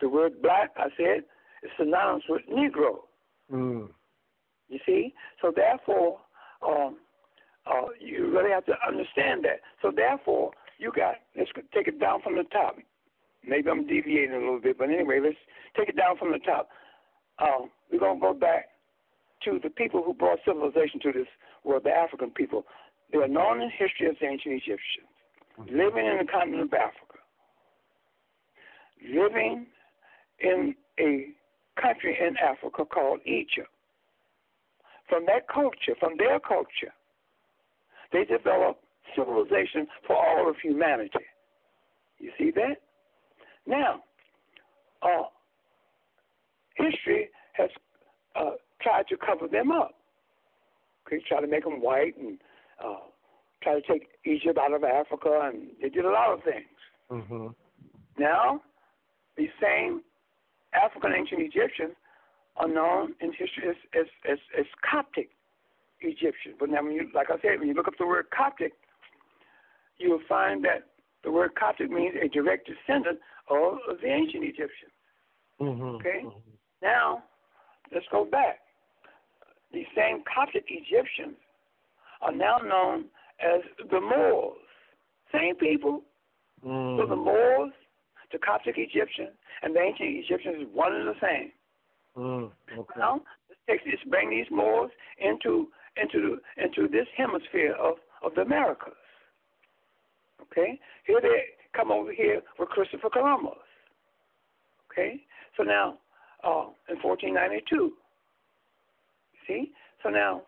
[0.01, 1.23] The word black, I said,
[1.63, 2.99] is synonymous with Negro.
[3.51, 3.89] Mm.
[4.67, 5.13] You see?
[5.41, 6.19] So therefore,
[6.65, 6.97] um,
[7.65, 9.61] uh, you really have to understand that.
[9.81, 12.77] So therefore, you got, let's take it down from the top.
[13.47, 15.37] Maybe I'm deviating a little bit, but anyway, let's
[15.77, 16.69] take it down from the top.
[17.39, 18.69] Um, we're going to go back
[19.43, 21.27] to the people who brought civilization to this
[21.63, 22.65] world, the African people.
[23.11, 25.07] They are known in history as ancient Egyptians,
[25.71, 27.19] living in the continent of Africa,
[29.07, 29.67] living
[30.39, 31.27] in a
[31.81, 33.69] country in Africa called Egypt.
[35.09, 36.93] From that culture, from their culture,
[38.11, 38.83] they developed
[39.15, 41.25] civilization for all of humanity.
[42.19, 42.77] You see that?
[43.67, 44.03] Now,
[45.01, 45.23] uh,
[46.75, 47.69] history has
[48.35, 49.95] uh, tried to cover them up.
[51.05, 52.39] Okay, try to make them white and
[52.83, 52.97] uh,
[53.61, 56.65] try to take Egypt out of Africa, and they did a lot of things.
[57.11, 57.47] Mm-hmm.
[58.17, 58.61] Now,
[59.37, 60.01] these same
[60.83, 61.93] African ancient Egyptians
[62.57, 65.29] are known in history as, as, as, as Coptic
[66.01, 66.55] Egyptians.
[66.59, 68.73] But now, when you, like I said, when you look up the word Coptic,
[69.97, 70.87] you'll find that
[71.23, 73.19] the word Coptic means a direct descendant
[73.49, 74.93] of, of the ancient Egyptians.
[75.61, 75.95] Mm-hmm.
[75.95, 76.21] Okay?
[76.23, 76.39] Mm-hmm.
[76.81, 77.23] Now,
[77.93, 78.59] let's go back.
[79.73, 81.35] These same Coptic Egyptians
[82.21, 83.05] are now known
[83.39, 83.61] as
[83.91, 84.57] the Moors.
[85.33, 86.01] Same people.
[86.65, 86.97] Mm.
[86.97, 87.73] So the Moors,
[88.31, 91.51] the Coptic Egyptians, and the ancient Egyptians is one and the same.
[92.17, 92.51] Mm.
[92.77, 92.99] Okay.
[92.99, 95.67] Now, let's, take, let's bring these Moors into
[95.97, 98.93] into into this hemisphere of, of the Americas.
[100.41, 100.79] Okay?
[101.05, 101.43] Here they
[101.75, 103.53] come over here with Christopher Columbus.
[104.91, 105.21] Okay?
[105.57, 105.97] So now,
[106.43, 107.93] uh, in 1492,
[109.47, 109.71] see?
[110.03, 110.41] So now,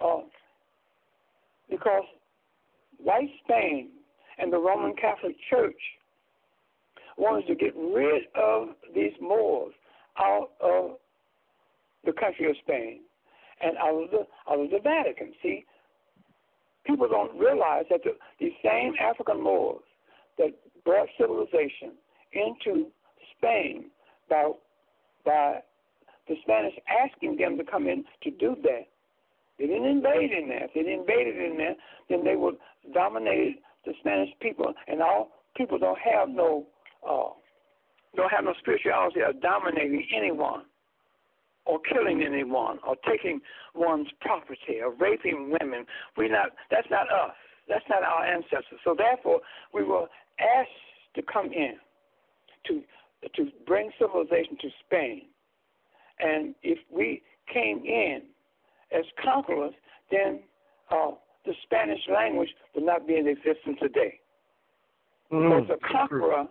[0.00, 0.20] uh,
[1.68, 2.04] because
[2.98, 3.90] white Spain
[4.38, 5.76] and the Roman Catholic Church
[7.20, 9.74] wanted to get rid of these Moors
[10.18, 10.96] out of
[12.04, 13.00] the country of Spain
[13.60, 15.32] and out of the out of the Vatican.
[15.42, 15.64] See,
[16.86, 19.84] people don't realize that the, these same African Moors
[20.38, 20.54] that
[20.84, 21.92] brought civilization
[22.32, 22.86] into
[23.36, 23.90] Spain
[24.28, 24.50] by
[25.24, 25.60] by
[26.26, 28.86] the Spanish asking them to come in to do that.
[29.58, 30.64] They didn't invade in there.
[30.64, 31.74] If they invaded in there,
[32.08, 32.56] then they would
[32.94, 36.66] dominate the Spanish people, and all people don't have no
[37.08, 37.30] uh,
[38.16, 40.62] don't have no spirituality of dominating anyone
[41.64, 43.40] or killing anyone or taking
[43.74, 45.86] one's property or raping women.
[46.16, 47.34] We not that's not us.
[47.68, 48.80] That's not our ancestors.
[48.84, 49.40] So therefore
[49.72, 50.06] we were
[50.40, 50.70] asked
[51.14, 51.74] to come in
[52.66, 52.82] to
[53.36, 55.22] to bring civilization to Spain.
[56.18, 57.22] And if we
[57.52, 58.22] came in
[58.92, 59.74] as conquerors,
[60.10, 60.40] then
[60.90, 61.12] uh,
[61.46, 64.20] the Spanish language would not be in existence today.
[65.32, 66.46] Mm, because the conqueror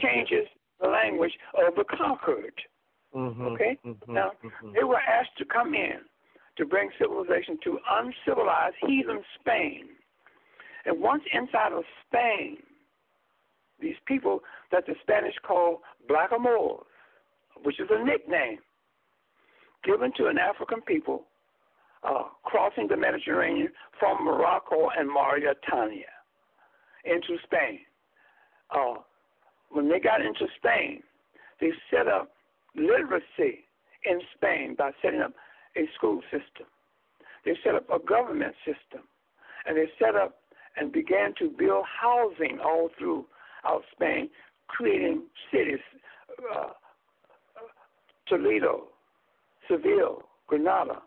[0.00, 0.46] changes
[0.80, 1.32] the language
[1.66, 2.54] of the conquered.
[3.14, 3.78] Mm-hmm, okay?
[3.84, 4.72] Mm-hmm, now, mm-hmm.
[4.74, 6.00] they were asked to come in
[6.56, 9.88] to bring civilization to uncivilized heathen Spain.
[10.84, 12.58] And once inside of Spain,
[13.80, 14.40] these people
[14.72, 16.84] that the Spanish call blackamoors,
[17.62, 18.58] which is a nickname
[19.84, 21.24] given to an African people
[22.02, 23.68] uh, crossing the Mediterranean
[23.98, 26.06] from Morocco and Mauritania
[27.04, 27.80] into Spain.
[28.70, 29.00] Uh,
[29.70, 31.02] when they got into Spain,
[31.60, 32.30] they set up
[32.74, 33.64] literacy
[34.04, 35.32] in Spain by setting up
[35.76, 36.66] a school system.
[37.44, 39.06] They set up a government system,
[39.66, 40.36] and they set up
[40.76, 44.30] and began to build housing all throughout Spain,
[44.68, 45.80] creating cities,
[46.54, 46.70] uh,
[48.28, 48.88] Toledo,
[49.68, 51.02] Seville, Granada,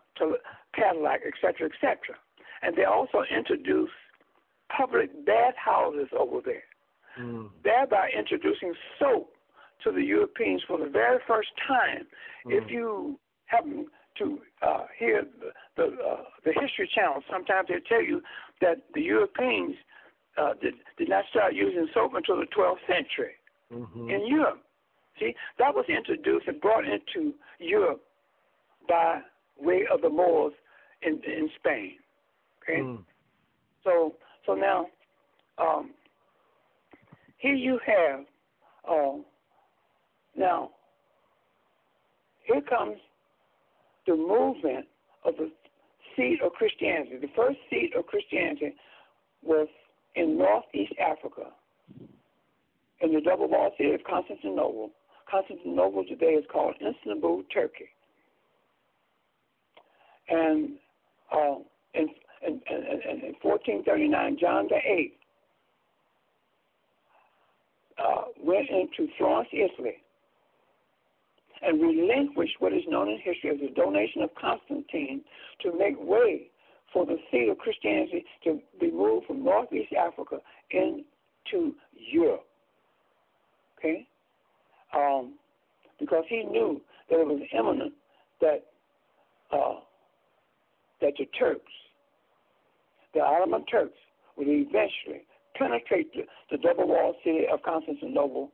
[0.74, 1.96] Cadillac, etc., etc.
[2.62, 3.92] And they also introduced
[4.76, 6.62] public bathhouses over there,
[7.18, 7.48] mm.
[7.64, 9.32] thereby introducing soap
[9.84, 12.06] to the Europeans for the very first time.
[12.46, 12.62] Mm.
[12.62, 13.86] If you happen
[14.18, 18.20] to uh, hear the the, uh, the History Channel, sometimes they tell you
[18.60, 19.74] that the Europeans
[20.36, 23.34] uh, did, did not start using soap until the 12th century
[23.72, 24.10] mm-hmm.
[24.10, 24.62] in Europe.
[25.18, 28.02] See, that was introduced and brought into Europe
[28.88, 29.20] by
[29.58, 30.52] way of the Moors
[31.02, 31.96] in in Spain.
[32.62, 32.98] Okay, mm.
[33.84, 34.14] so
[34.46, 34.86] so now
[35.58, 35.90] um,
[37.42, 38.20] here you have
[38.88, 39.18] uh,
[40.36, 40.70] now,
[42.44, 42.96] here comes
[44.06, 44.86] the movement
[45.24, 45.50] of the
[46.16, 47.18] seat of Christianity.
[47.20, 48.74] The first seat of Christianity
[49.42, 49.68] was
[50.14, 51.50] in northeast Africa,
[53.00, 54.90] in the double walled city of Constantinople.
[55.30, 57.88] Constantinople today is called Istanbul, Turkey.
[60.28, 60.76] And
[61.32, 61.56] uh,
[61.94, 62.08] in,
[62.46, 65.21] in, in, in 1439, John the Eighth
[67.98, 69.96] uh, went into Florence, Italy,
[71.62, 75.22] and relinquished what is known in history as the donation of Constantine
[75.60, 76.50] to make way
[76.92, 80.38] for the seed of Christianity to be moved from Northeast Africa
[80.70, 82.44] into Europe.
[83.78, 84.06] Okay?
[84.94, 85.34] Um,
[85.98, 87.94] because he knew that it was imminent
[88.40, 88.64] that
[89.52, 89.80] uh,
[91.00, 91.72] that the Turks,
[93.14, 93.98] the Ottoman Turks,
[94.36, 95.26] would eventually
[95.62, 98.52] penetrate the, the double walled city of Constantinople,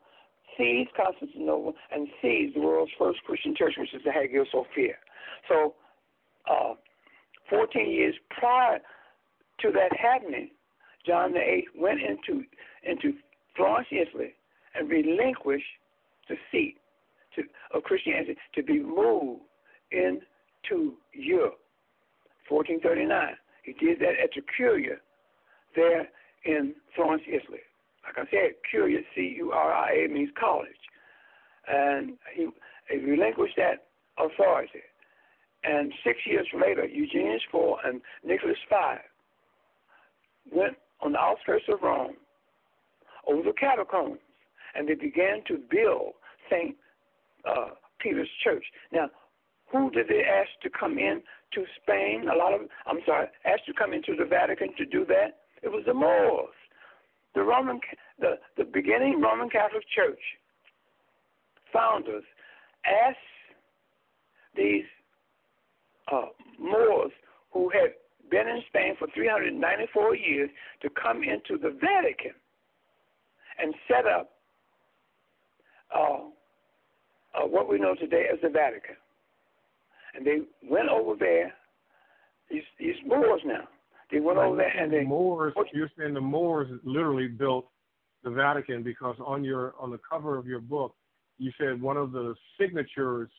[0.56, 4.94] seize Constantinople, and seize the world's first Christian church, which is the Hagia Sophia.
[5.48, 5.74] So,
[6.50, 6.74] uh,
[7.50, 8.78] 14 years prior
[9.60, 10.50] to that happening,
[11.06, 12.44] John the Eighth went into
[12.84, 13.16] into
[13.56, 14.34] Florence, Italy,
[14.74, 15.64] and relinquished
[16.28, 16.76] the seat
[17.34, 17.42] to,
[17.74, 19.42] of Christianity to be moved
[19.90, 21.58] into Europe.
[22.48, 23.34] 1439.
[23.62, 24.96] He did that at the Curia
[25.74, 26.08] there
[26.48, 27.60] in Florence, Italy.
[28.04, 30.68] Like I said, Curia, C U R I A, means college.
[31.68, 32.48] And he,
[32.90, 33.84] he relinquished that
[34.18, 34.80] authority.
[35.64, 38.76] And six years later, Eugenius IV and Nicholas V
[40.56, 42.14] went on the outskirts of Rome
[43.26, 44.18] over the catacombs,
[44.74, 46.14] and they began to build
[46.50, 46.74] St.
[47.44, 47.70] Uh,
[48.00, 48.64] Peter's Church.
[48.92, 49.10] Now,
[49.70, 51.20] who did they ask to come in
[51.52, 52.28] to Spain?
[52.32, 55.40] A lot of, I'm sorry, asked to come into the Vatican to do that?
[55.62, 56.54] It was the Moors.
[57.34, 57.80] The Roman,
[58.18, 60.20] the, the beginning Roman Catholic Church
[61.72, 62.24] founders
[62.86, 63.18] asked
[64.56, 64.84] these
[66.10, 66.26] uh,
[66.58, 67.12] Moors
[67.52, 67.92] who had
[68.30, 70.50] been in Spain for 394 years
[70.82, 72.32] to come into the Vatican
[73.58, 74.30] and set up
[75.94, 76.28] uh,
[77.34, 78.96] uh, what we know today as the Vatican.
[80.14, 80.38] And they
[80.68, 81.52] went over there,
[82.50, 83.68] these, these Moors now,
[84.10, 85.54] they went over there and they Moors.
[85.72, 87.68] You're saying the Moors literally built
[88.24, 90.94] the Vatican because on your on the cover of your book,
[91.38, 93.30] you said one of the signatures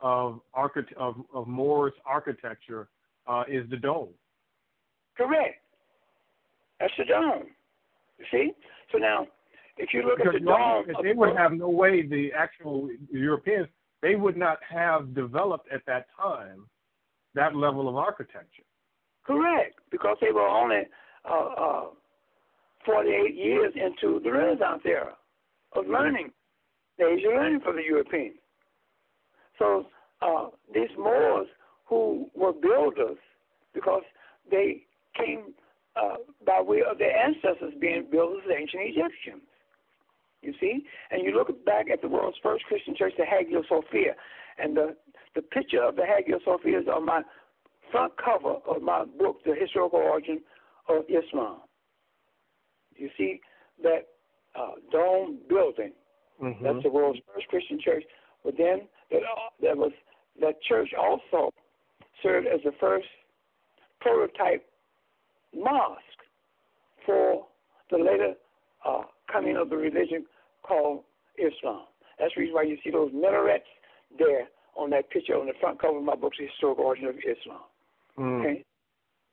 [0.00, 2.88] of architect of, of Moors architecture
[3.26, 4.08] uh, is the dome.
[5.16, 5.56] Correct.
[6.78, 7.44] That's the dome.
[8.18, 8.52] You see?
[8.92, 9.26] So now,
[9.76, 12.06] if you look because at the dome, they would have no way.
[12.06, 13.68] The actual Europeans,
[14.02, 16.66] they would not have developed at that time
[17.34, 18.64] that level of architecture.
[19.26, 20.82] Correct, because they were only
[21.28, 21.84] uh, uh,
[22.84, 25.14] 48 years into the Renaissance era
[25.76, 26.30] of learning,
[26.98, 28.36] the age of learning for the Europeans.
[29.58, 29.86] So
[30.22, 31.46] uh, these Moors
[31.86, 33.18] who were builders,
[33.74, 34.02] because
[34.50, 34.84] they
[35.16, 35.54] came
[35.96, 36.16] uh,
[36.46, 39.42] by way of their ancestors being builders, the ancient Egyptians.
[40.42, 44.14] You see, and you look back at the world's first Christian church, the Hagia Sophia,
[44.58, 44.96] and the
[45.34, 47.22] the picture of the Hagia Sophia is on my
[47.90, 50.40] front cover of my book, The Historical Origin
[50.88, 51.58] of Islam.
[52.96, 53.40] You see
[53.82, 54.08] that
[54.58, 55.92] uh, dome building.
[56.42, 56.64] Mm-hmm.
[56.64, 58.04] That's the world's first Christian church.
[58.44, 59.20] But then that,
[59.62, 59.92] that was
[60.40, 61.50] that church also
[62.22, 63.06] served as the first
[64.00, 64.64] prototype
[65.54, 66.00] mosque
[67.04, 67.46] for
[67.90, 68.34] the later
[68.86, 70.24] uh, coming of the religion
[70.62, 71.02] called
[71.36, 71.84] Islam.
[72.18, 73.64] That's the reason why you see those minarets
[74.18, 77.16] there on that picture on the front cover of my book, The Historical Origin of
[77.16, 77.60] Islam.
[78.20, 78.40] Mm.
[78.40, 78.64] Okay.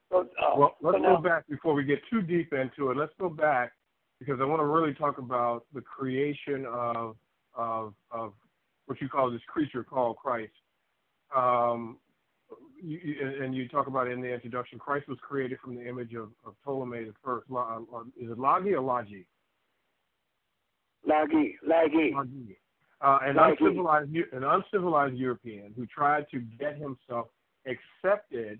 [0.09, 2.97] So, uh, well, let's so now, go back before we get too deep into it.
[2.97, 3.73] Let's go back
[4.19, 7.17] because I want to really talk about the creation of
[7.55, 8.33] of of
[8.85, 10.53] what you call this creature called Christ.
[11.35, 11.97] Um,
[12.81, 12.99] you,
[13.41, 16.53] and you talk about in the introduction, Christ was created from the image of, of
[16.63, 17.47] Ptolemy the first.
[17.53, 17.79] Uh,
[18.17, 19.25] is it Lagi or Lagi?
[21.05, 22.13] Lagi, Lagi.
[22.13, 22.55] Lagi.
[23.01, 23.51] Uh, an Lagi.
[23.51, 27.27] uncivilized an uncivilized European who tried to get himself
[27.65, 28.59] accepted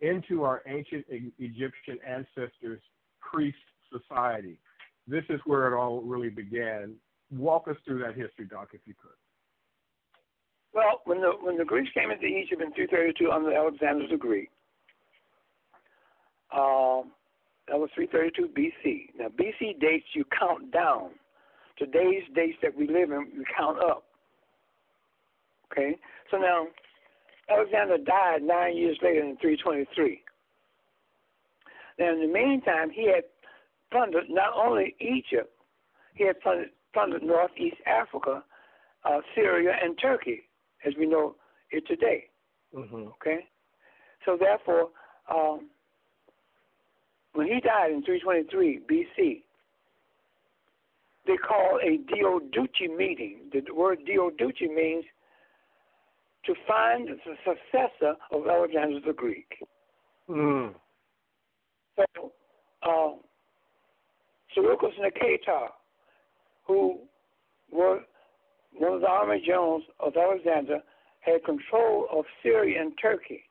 [0.00, 2.82] into our ancient Egyptian ancestors'
[3.20, 3.56] priest
[3.92, 4.58] society.
[5.06, 6.94] This is where it all really began.
[7.30, 9.16] Walk us through that history, Doc, if you could.
[10.74, 14.50] Well, when the when the Greeks came into Egypt in 332 under Alexander the Great,
[16.52, 17.12] um,
[17.68, 19.18] that was 332 BC.
[19.18, 21.10] Now BC dates you count down.
[21.78, 24.04] Today's dates that we live in, we count up.
[25.72, 25.96] Okay,
[26.30, 26.66] so now
[27.50, 30.22] Alexander died nine years later in 323.
[31.98, 33.24] Now, in the meantime, he had
[33.90, 35.52] plundered not only Egypt,
[36.14, 38.42] he had plundered, plundered northeast Africa,
[39.04, 40.42] uh, Syria, and Turkey,
[40.84, 41.36] as we know
[41.70, 42.24] it today.
[42.74, 43.08] Mm-hmm.
[43.20, 43.46] Okay?
[44.24, 44.90] So, therefore,
[45.32, 45.68] um,
[47.34, 49.42] when he died in 323 BC,
[51.26, 53.38] they called a Diadochi meeting.
[53.52, 55.04] The word Diadochi means
[56.46, 59.48] to find the successor of Alexander the Greek.
[60.28, 60.74] Mm.
[61.96, 62.32] So,
[62.82, 63.10] uh,
[64.54, 65.68] Seleucus Nicator,
[66.66, 67.00] who
[67.70, 68.00] were
[68.72, 70.80] one of the army generals of Alexander,
[71.20, 73.42] had control of Syria and Turkey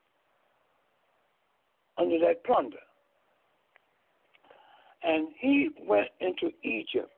[1.98, 2.78] under that plunder.
[5.04, 7.12] And he went into Egypt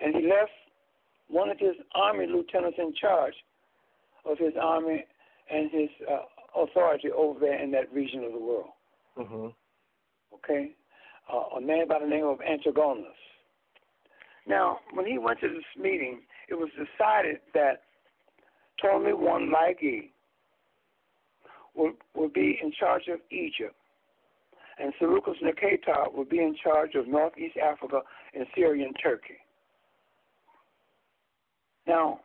[0.00, 0.50] and he left
[1.28, 3.34] one of his army lieutenants in charge
[4.28, 5.04] of his army
[5.50, 8.70] and his uh, authority over there in that region of the world.
[9.18, 9.46] Mm-hmm.
[10.34, 10.72] Okay?
[11.32, 13.06] Uh, a man by the name of Antigonus.
[14.46, 17.82] Now, when he went to this meeting, it was decided that
[18.80, 20.10] Ptolemy I Lagi
[21.74, 23.74] would, would be in charge of Egypt,
[24.78, 28.00] and Seleucus Nicator would be in charge of northeast Africa
[28.34, 29.36] and Syria and Turkey.
[31.86, 32.20] Now,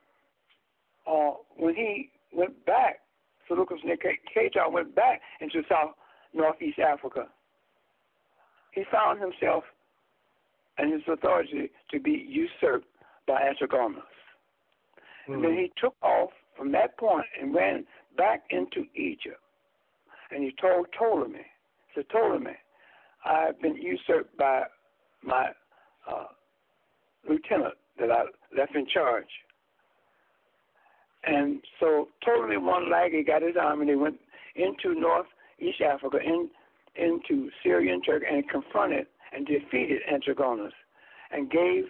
[1.08, 3.00] uh, when he went back,
[3.48, 5.92] Seleucus Nicator went back into South
[6.34, 7.28] Northeast Africa.
[8.72, 9.64] He found himself
[10.78, 12.88] and his authority to be usurped
[13.28, 14.02] by Antigonus.
[15.30, 15.34] Mm-hmm.
[15.34, 17.86] And then he took off from that point and ran
[18.18, 19.40] back into Egypt.
[20.32, 21.46] And he told Ptolemy,
[21.88, 22.58] he said, Ptolemy,
[23.26, 24.64] I've been usurped by
[25.22, 25.50] my
[26.10, 26.26] uh,
[27.30, 28.24] lieutenant that I
[28.58, 29.28] left in charge.
[31.26, 34.20] And so Ptolemy one Lagi, he got his arm and he went
[34.56, 36.50] into northeast Africa, in,
[36.96, 40.74] into Syria and Turkey, and confronted and defeated Antigonus
[41.32, 41.86] and gave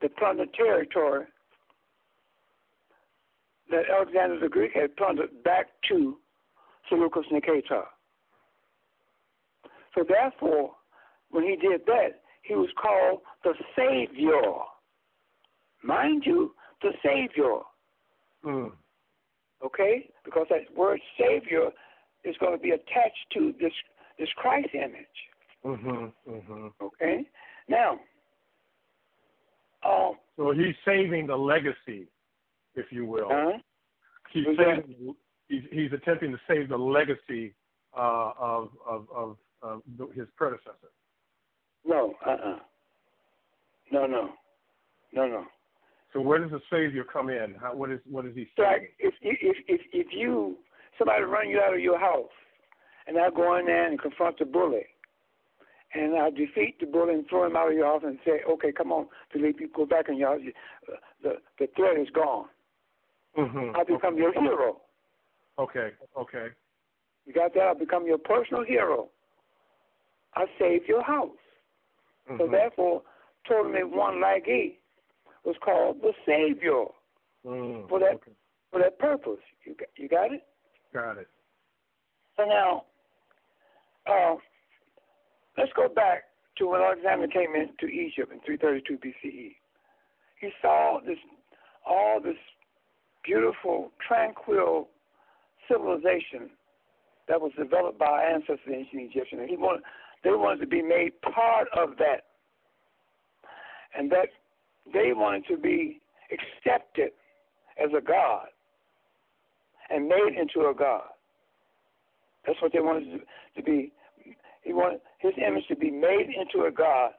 [0.00, 1.24] the plundered territory
[3.70, 6.16] that Alexander the Greek had plundered back to
[6.88, 7.84] Seleucus Nicator.
[9.94, 10.72] So therefore,
[11.30, 14.40] when he did that, he was called the Savior.
[15.82, 17.58] Mind you, the Savior.
[18.44, 18.72] Mm.
[19.64, 20.08] Okay?
[20.24, 21.70] Because that word Savior
[22.24, 23.72] is going to be attached to this
[24.18, 25.06] this Christ image.
[25.64, 26.66] Mm-hmm, mm-hmm.
[26.82, 27.24] Okay?
[27.68, 28.00] Now,
[29.84, 32.08] um, so he's saving the legacy,
[32.74, 33.30] if you will.
[33.30, 33.58] Uh-huh.
[34.32, 35.14] He's, saving,
[35.48, 37.54] he's, he's attempting to save the legacy
[37.96, 39.82] uh, of, of, of, of
[40.14, 40.90] his predecessor.
[41.86, 42.58] No, uh-uh.
[43.90, 44.30] No, no.
[45.12, 45.44] No, no.
[46.12, 47.54] So where does the Savior come in?
[47.60, 48.68] How, what is what is he saying?
[48.68, 50.56] Like if if if if you
[50.98, 52.30] somebody run you out of your house,
[53.06, 54.86] and I go in there and confront the bully,
[55.94, 58.72] and I defeat the bully and throw him out of your house and say, okay,
[58.72, 60.40] come on, Philippe, you go back in your house.
[61.22, 62.46] The the threat is gone.
[63.36, 63.76] Mm-hmm.
[63.76, 64.22] I become okay.
[64.22, 64.80] your hero.
[65.58, 65.90] Okay.
[66.18, 66.46] Okay.
[67.26, 67.62] You got that?
[67.62, 69.10] I become your personal hero.
[70.34, 71.30] I save your house.
[72.30, 72.40] Mm-hmm.
[72.40, 73.02] So therefore,
[73.46, 74.77] Ptolemy one Lagi he
[75.48, 76.84] was called the Savior
[77.46, 78.32] mm, for that okay.
[78.70, 79.40] for that purpose.
[79.64, 80.42] You got, you got it?
[80.92, 81.28] Got it.
[82.36, 82.84] So now,
[84.06, 84.36] uh,
[85.56, 86.24] let's go back
[86.58, 89.54] to when Alexander came into Egypt in 332 BCE.
[90.40, 91.16] He saw this
[91.86, 92.36] all this
[93.24, 94.88] beautiful, tranquil
[95.66, 96.50] civilization
[97.26, 99.40] that was developed by our ancestors, the ancient Egyptians.
[99.40, 99.82] And he wanted,
[100.24, 102.24] they wanted to be made part of that,
[103.96, 104.28] and that
[104.92, 106.00] they wanted to be
[106.32, 107.10] accepted
[107.82, 108.46] as a god
[109.90, 111.08] and made into a god.
[112.46, 113.20] That's what they wanted
[113.56, 113.92] to be.
[114.62, 117.12] He wanted his image to be made into a god,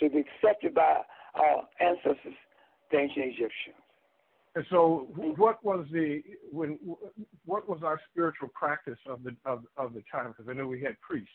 [0.00, 1.02] to be accepted by
[1.34, 2.34] our ancestors,
[2.90, 3.76] the ancient Egyptians.
[4.54, 5.06] And so,
[5.36, 6.78] what was the when?
[7.44, 10.28] What was our spiritual practice of the of of the time?
[10.28, 11.28] Because I know we had priests,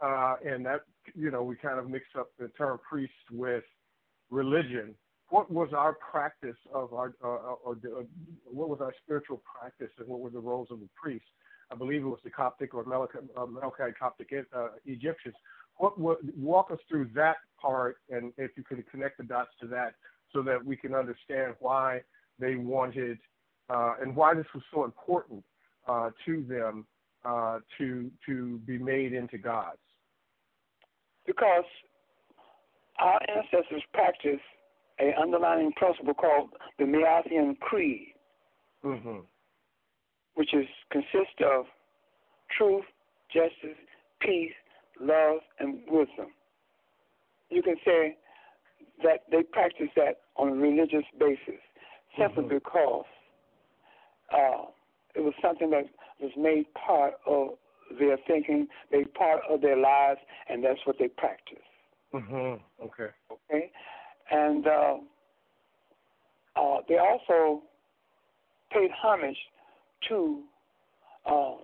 [0.00, 0.82] uh, and that
[1.16, 3.64] you know we kind of mix up the term priest with
[4.30, 4.94] religion
[5.30, 8.02] what was our practice of our, uh, uh or uh,
[8.44, 11.28] what was our spiritual practice, and what were the roles of the priests?
[11.72, 15.34] I believe it was the Coptic or Melkite, uh, Coptic uh, Egyptians.
[15.76, 19.66] What, what walk us through that part, and if you could connect the dots to
[19.68, 19.94] that,
[20.32, 22.02] so that we can understand why
[22.38, 23.18] they wanted
[23.70, 25.42] uh, and why this was so important
[25.88, 26.86] uh, to them
[27.24, 29.78] uh, to to be made into gods.
[31.26, 31.64] Because
[32.98, 34.42] our ancestors practiced
[35.00, 38.14] a underlying principle called the Miafian Creed,
[38.84, 39.20] mm-hmm.
[40.34, 41.66] which is consists of
[42.56, 42.84] truth,
[43.32, 43.78] justice,
[44.20, 44.52] peace,
[45.00, 46.28] love, and wisdom.
[47.50, 48.16] You can say
[49.02, 51.60] that they practice that on a religious basis
[52.18, 52.54] simply mm-hmm.
[52.54, 53.04] because
[54.32, 54.64] uh,
[55.14, 55.84] it was something that
[56.20, 57.48] was made part of
[57.98, 61.58] their thinking, made part of their lives, and that's what they practice.
[62.14, 62.84] Mm-hmm.
[62.84, 63.10] Okay.
[63.30, 63.70] Okay
[64.30, 64.94] and uh,
[66.56, 67.62] uh, they also
[68.72, 69.36] paid homage
[70.08, 70.42] to
[71.26, 71.54] uh,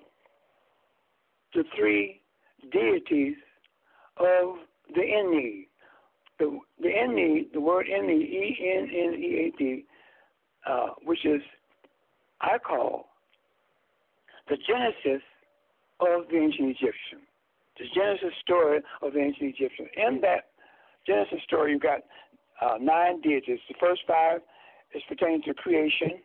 [1.55, 2.21] the three
[2.73, 3.37] deities
[4.19, 4.57] of
[4.95, 5.67] the Ennead.
[6.39, 9.85] The the the word Ennead, E N N E A D,
[10.69, 11.43] uh, which is
[12.41, 13.07] I call
[14.49, 15.23] the genesis
[16.01, 17.21] of the ancient Egyptian.
[17.79, 19.87] The Genesis story of the ancient Egyptian.
[19.97, 20.49] In that
[21.07, 22.01] Genesis story, you've got
[22.61, 23.63] uh, nine digits.
[23.69, 24.41] The first five
[24.95, 26.21] is pertaining to creation.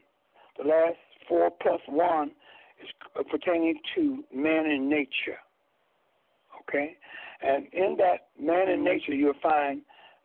[0.57, 2.31] The last four plus one
[2.81, 5.39] is pertaining to man and nature.
[6.61, 6.97] Okay?
[7.41, 9.81] And in that man and nature, you'll find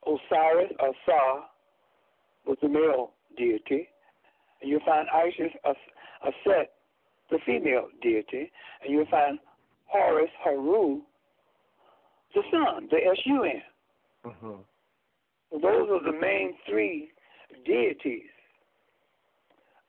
[0.07, 1.45] Osiris, Asa,
[2.47, 3.89] was the male deity.
[4.61, 6.71] And you'll find Isis, Aset,
[7.31, 8.51] the female deity.
[8.83, 9.39] And you'll find
[9.87, 11.01] Horus, Haru,
[12.35, 13.63] the sun, the S-U-N.
[14.25, 14.61] Mm-hmm.
[15.53, 17.11] Those are the main three
[17.67, 18.23] deities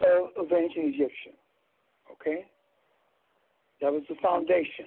[0.01, 1.33] of, of ancient Egyptian.
[2.11, 2.45] Okay?
[3.81, 4.85] That was the foundation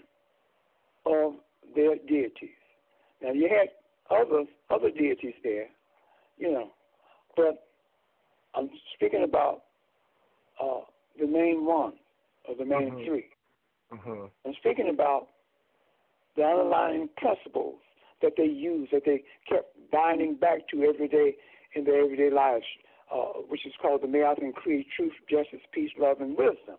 [1.07, 1.35] of
[1.75, 2.59] their deities.
[3.23, 3.69] Now you had
[4.11, 5.67] other other deities there,
[6.39, 6.71] you know,
[7.37, 7.67] but
[8.55, 9.63] I'm speaking about
[10.63, 10.81] uh,
[11.19, 11.95] the main one
[12.49, 13.07] or the main mm-hmm.
[13.07, 13.25] 3
[13.93, 13.97] i
[14.47, 15.29] I'm speaking about
[16.37, 17.79] the underlying principles
[18.25, 21.37] that they use, that they kept binding back to every day
[21.75, 22.65] in their everyday lives,
[23.15, 26.77] uh, which is called the Me'atin Creed, truth, justice, peace, love, and wisdom.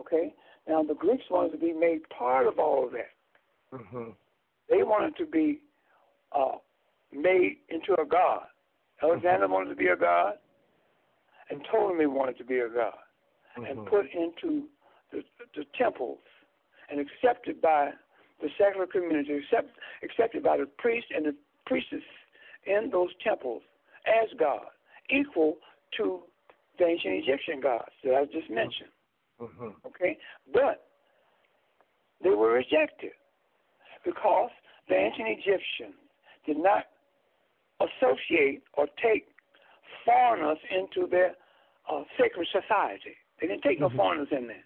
[0.00, 0.34] Okay?
[0.66, 3.12] Now, the Greeks wanted to be made part of all of that.
[3.72, 4.10] Mm-hmm.
[4.70, 5.60] They wanted to be
[6.36, 6.56] uh,
[7.12, 8.46] made into a god.
[9.02, 9.52] Alexander mm-hmm.
[9.52, 10.34] wanted to be a god,
[11.50, 12.92] and Ptolemy wanted to be a god,
[13.58, 13.64] mm-hmm.
[13.64, 14.64] and put into
[15.12, 15.22] the,
[15.54, 16.18] the temples
[16.90, 17.90] and accepted by
[18.40, 19.70] the secular community, accept,
[20.02, 21.34] accepted by the priests and the
[21.66, 22.02] priestess
[22.66, 23.62] in those temples
[24.06, 24.66] as God,
[25.10, 25.56] equal
[25.96, 26.20] to
[26.78, 28.90] the ancient Egyptian gods that I just mentioned.
[29.40, 29.68] Mm-hmm.
[29.86, 30.18] Okay?
[30.52, 30.86] But
[32.22, 33.12] they were rejected
[34.04, 34.50] because
[34.88, 35.98] the ancient Egyptians
[36.46, 36.84] did not
[37.80, 39.26] associate or take
[40.04, 41.34] foreigners into their
[41.90, 43.16] uh, sacred society.
[43.40, 43.96] They didn't take mm-hmm.
[43.96, 44.64] no foreigners in there.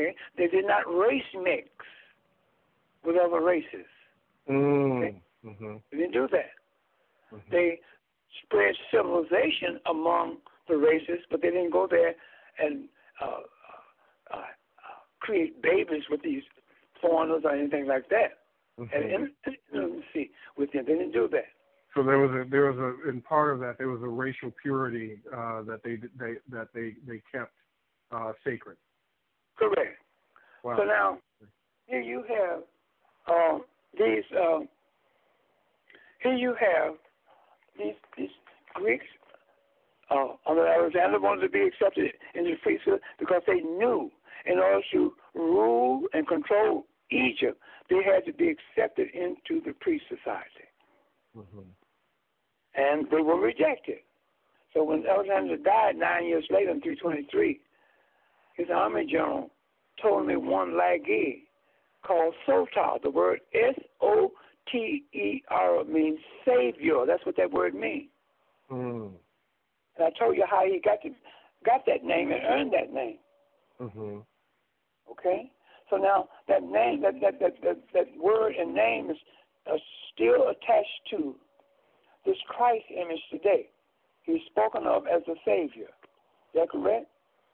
[0.00, 0.14] Okay?
[0.36, 1.68] They did not race mix
[3.04, 3.86] with other races.
[4.48, 4.98] Mm.
[4.98, 5.22] Okay?
[5.46, 5.76] Mm-hmm.
[5.90, 6.50] They didn't do that.
[7.34, 7.50] Mm-hmm.
[7.50, 7.80] They
[8.44, 10.38] spread civilization among
[10.68, 12.14] the races, but they didn't go there
[12.58, 12.88] and
[13.22, 13.40] uh,
[14.32, 14.42] uh, uh,
[15.20, 16.42] create babies with these
[17.00, 18.38] foreigners or anything like that.
[18.78, 18.94] Mm-hmm.
[18.94, 19.30] And
[19.72, 21.48] intimacy with them, they didn't do that.
[21.94, 24.52] So there was a there was a in part of that there was a racial
[24.62, 27.52] purity uh, that they they that they they kept
[28.12, 28.76] uh, sacred.
[29.60, 29.98] Correct.
[30.64, 30.76] Wow.
[30.78, 31.18] So now,
[31.86, 32.62] here you have
[33.28, 33.62] um,
[33.96, 34.24] these.
[34.36, 34.68] Um,
[36.22, 36.94] here you have
[37.78, 38.30] these these
[38.74, 39.04] Greeks.
[40.10, 44.10] Uh, Alexander wanted to be accepted into the priesthood because they knew
[44.46, 50.04] in order to rule and control Egypt, they had to be accepted into the priest
[50.08, 50.66] society.
[51.36, 51.60] Mm-hmm.
[52.74, 53.98] And they were rejected.
[54.74, 57.60] So when Alexander died nine years later in 323,
[58.56, 59.50] his army general
[60.00, 61.42] Ptolemy one Lagi
[62.06, 62.98] called Soter.
[63.02, 64.32] The word S O
[64.70, 67.04] T E R means savior.
[67.06, 68.08] That's what that word means.
[68.70, 69.10] Mm.
[69.96, 71.10] And I told you how he got to,
[71.64, 73.18] got that name and earned that name.
[73.80, 74.18] Mm-hmm.
[75.10, 75.50] Okay.
[75.88, 79.16] So now that name, that that that that, that word and name is
[79.70, 79.76] uh,
[80.14, 81.34] still attached to
[82.24, 83.68] this Christ image today.
[84.22, 85.88] He's spoken of as a savior.
[85.88, 87.06] Is that correct?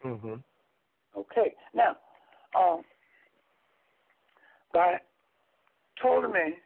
[0.04, 0.34] Mm-hmm.
[1.16, 1.54] Okay.
[1.74, 1.96] Now,
[2.58, 2.82] um,
[4.72, 4.98] by
[6.00, 6.56] Ptolemy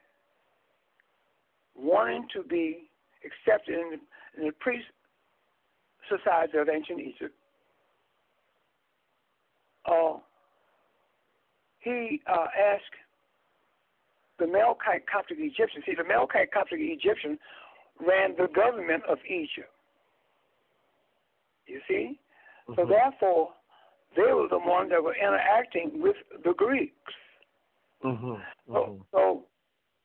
[1.77, 2.90] wanting to be
[3.24, 4.86] accepted in the, in the priest
[6.09, 7.35] society of ancient Egypt,
[9.86, 10.18] uh,
[11.81, 12.97] he uh, asked
[14.39, 15.82] the Melkite Coptic Egyptian.
[15.86, 17.39] See, the Melkite Coptic Egyptian
[18.01, 19.70] ran the government of Egypt.
[21.66, 22.18] You see?
[22.68, 22.74] Mm-hmm.
[22.77, 23.51] So therefore,
[24.16, 26.95] they were the ones that were interacting with the Greeks.
[28.05, 28.27] Mm-hmm.
[28.27, 28.73] Mm-hmm.
[28.73, 29.45] So, so,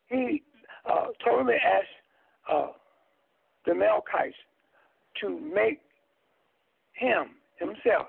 [0.07, 0.44] he
[0.86, 2.68] uh, Ptolemy asked uh,
[3.65, 4.34] the Melkites
[5.22, 5.82] to make
[6.94, 8.07] him himself,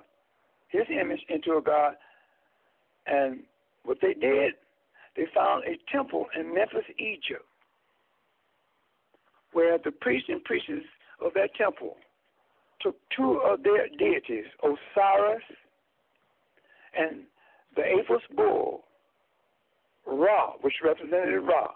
[0.68, 1.94] his image, into a god.
[3.06, 3.40] And
[3.84, 4.54] what they did,
[5.16, 7.44] they found a temple in Memphis, Egypt,
[9.52, 10.84] where the priests and priestesses
[11.24, 11.96] of that temple
[12.82, 15.42] took two of their deities, Osiris
[16.98, 17.22] and
[17.76, 18.84] the Apis bull,
[20.06, 21.68] Ra, which represented Ra.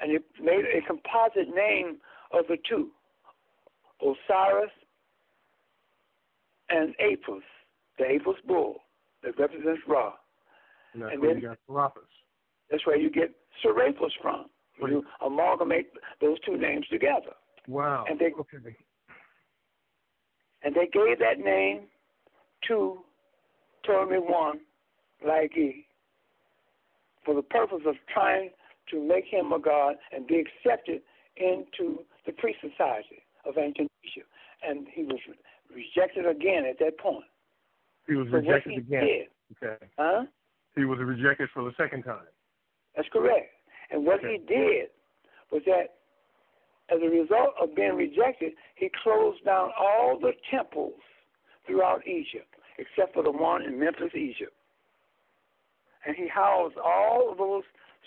[0.00, 1.98] And he made a composite name
[2.32, 2.90] of the two,
[4.00, 4.70] Osiris
[6.68, 7.44] and Apis,
[7.98, 8.76] the Apis bull
[9.22, 10.12] that represents Ra.
[10.92, 12.02] And that's and then, you got Serapis.
[12.70, 13.30] That's where you get
[13.62, 14.46] Serapis from.
[14.80, 15.86] When you amalgamate
[16.20, 17.34] those two names together.
[17.68, 18.06] Wow.
[18.10, 18.76] And they okay.
[20.64, 21.82] and they gave that name
[22.68, 22.98] to
[23.84, 24.60] Ptolemy one
[25.26, 25.84] Lagi
[27.24, 28.50] for the purpose of trying
[28.90, 31.00] to make him a god and be accepted
[31.36, 34.28] into the priest society of ancient Egypt.
[34.66, 35.18] And he was
[35.74, 37.24] rejected again at that point.
[38.06, 39.04] He was so rejected he again.
[39.04, 39.26] Did,
[39.62, 39.86] okay.
[39.98, 40.24] Huh?
[40.76, 42.26] He was rejected for the second time.
[42.96, 43.50] That's correct.
[43.90, 44.38] And what okay.
[44.38, 44.88] he did
[45.50, 45.94] was that
[46.90, 51.00] as a result of being rejected, he closed down all the temples
[51.66, 54.52] throughout Egypt, except for the one in Memphis, Egypt.
[56.06, 57.62] And he housed all of those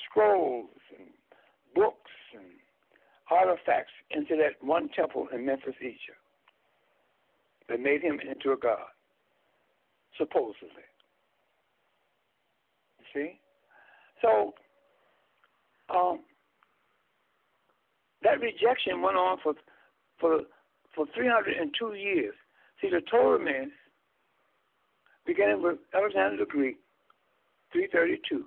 [0.10, 1.08] scrolls and
[1.74, 2.46] books and
[3.32, 6.22] artifacts into that one temple in Memphis, Egypt.
[7.70, 8.88] That made him into a god,
[10.18, 10.88] supposedly.
[13.14, 13.40] See?
[14.22, 14.54] So,
[15.94, 16.20] um,
[18.24, 19.54] that rejection went on for
[20.20, 20.42] for
[20.96, 22.34] for 302 years.
[22.82, 23.72] See, the Ptolemies,
[25.28, 26.78] beginning with Alexander the Greek,
[27.74, 28.46] 332.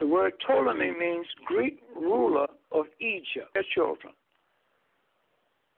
[0.00, 4.14] The word Ptolemy means Greek ruler of Egypt, their children.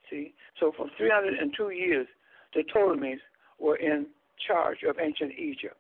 [0.09, 2.06] See, so for 302 years,
[2.55, 3.18] the Ptolemies
[3.59, 4.06] were in
[4.47, 5.77] charge of ancient Egypt.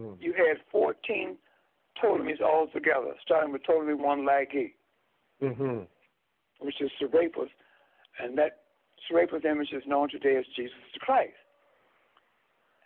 [0.00, 0.16] Mm.
[0.20, 1.36] You had 14
[2.00, 4.72] Ptolemies all together, starting with Ptolemy one Lagi,
[5.42, 5.80] mm-hmm.
[6.60, 7.50] which is Serapis,
[8.22, 8.60] and that
[9.08, 11.32] Serapis image is known today as Jesus Christ.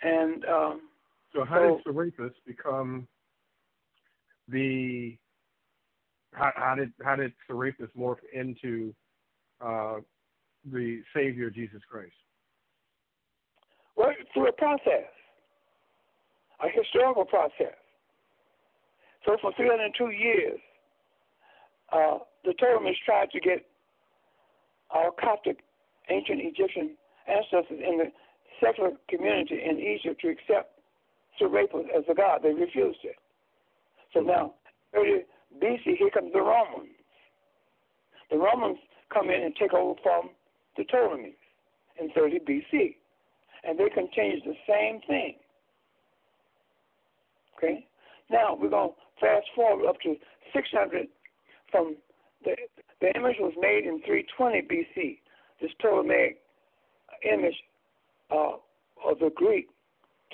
[0.02, 0.80] And um,
[1.34, 3.06] so, how so, did Serapis become
[4.48, 5.16] the?
[6.32, 8.94] How, how did how did Serapis morph into
[9.60, 9.96] uh,
[10.70, 12.12] the Savior Jesus Christ?
[13.96, 15.10] Well, through a process,
[16.62, 17.74] a historical process.
[19.26, 20.58] So for 302 years,
[21.92, 23.66] uh, the Ptolemies tried to get
[24.90, 25.58] our Coptic
[26.08, 26.96] ancient Egyptian
[27.28, 28.12] ancestors in the
[28.62, 30.78] secular community in Egypt to accept
[31.38, 32.40] Serapis as a god.
[32.42, 33.16] They refused it.
[34.12, 34.28] So mm-hmm.
[34.28, 34.54] now,
[34.94, 35.24] 30
[35.62, 36.90] BC, here comes the Romans.
[38.30, 38.78] The Romans
[39.12, 40.30] come in and take over from
[40.76, 41.34] the Ptolemies
[42.00, 42.96] in 30 BC.
[43.64, 45.36] And they continue the same thing.
[47.56, 47.86] Okay?
[48.30, 50.14] Now, we're going to fast forward up to
[50.54, 51.08] 600
[51.70, 51.96] from
[52.44, 52.56] the,
[53.00, 55.18] the image was made in 320 BC.
[55.60, 56.38] This Ptolemaic
[57.30, 57.56] image
[58.30, 58.52] uh,
[59.08, 59.68] of the Greek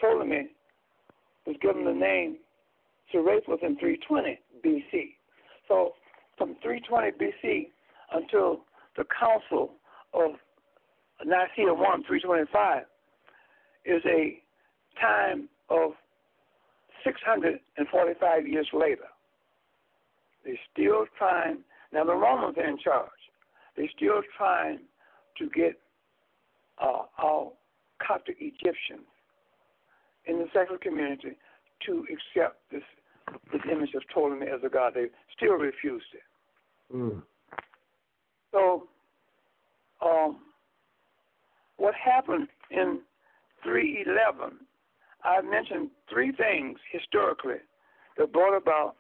[0.01, 0.49] Ptolemy
[1.47, 2.37] was given the name
[3.13, 5.15] Serapis in 320 BC.
[5.69, 5.93] So
[6.37, 7.69] from 320 BC
[8.13, 8.61] until
[8.97, 9.73] the Council
[10.13, 10.33] of
[11.25, 12.83] Nicaea 1, 325,
[13.85, 14.43] is a
[15.01, 15.93] time of
[17.05, 19.07] 645 years later.
[20.45, 21.59] They're still trying,
[21.93, 23.11] now the Romans are in charge.
[23.77, 24.81] They're still trying
[25.39, 25.79] to get
[26.83, 27.53] uh, our
[28.05, 29.07] Coptic Egyptians
[30.27, 31.37] in the secular community
[31.87, 32.83] to accept this
[33.53, 34.93] this image of Ptolemy as a god.
[34.95, 35.07] They
[35.37, 36.95] still refused it.
[36.95, 37.23] Mm.
[38.53, 38.89] So,
[40.01, 40.39] um,
[41.77, 43.01] what happened in
[43.65, 44.59] 311,
[45.25, 47.61] I mentioned three things historically
[48.17, 48.95] that brought about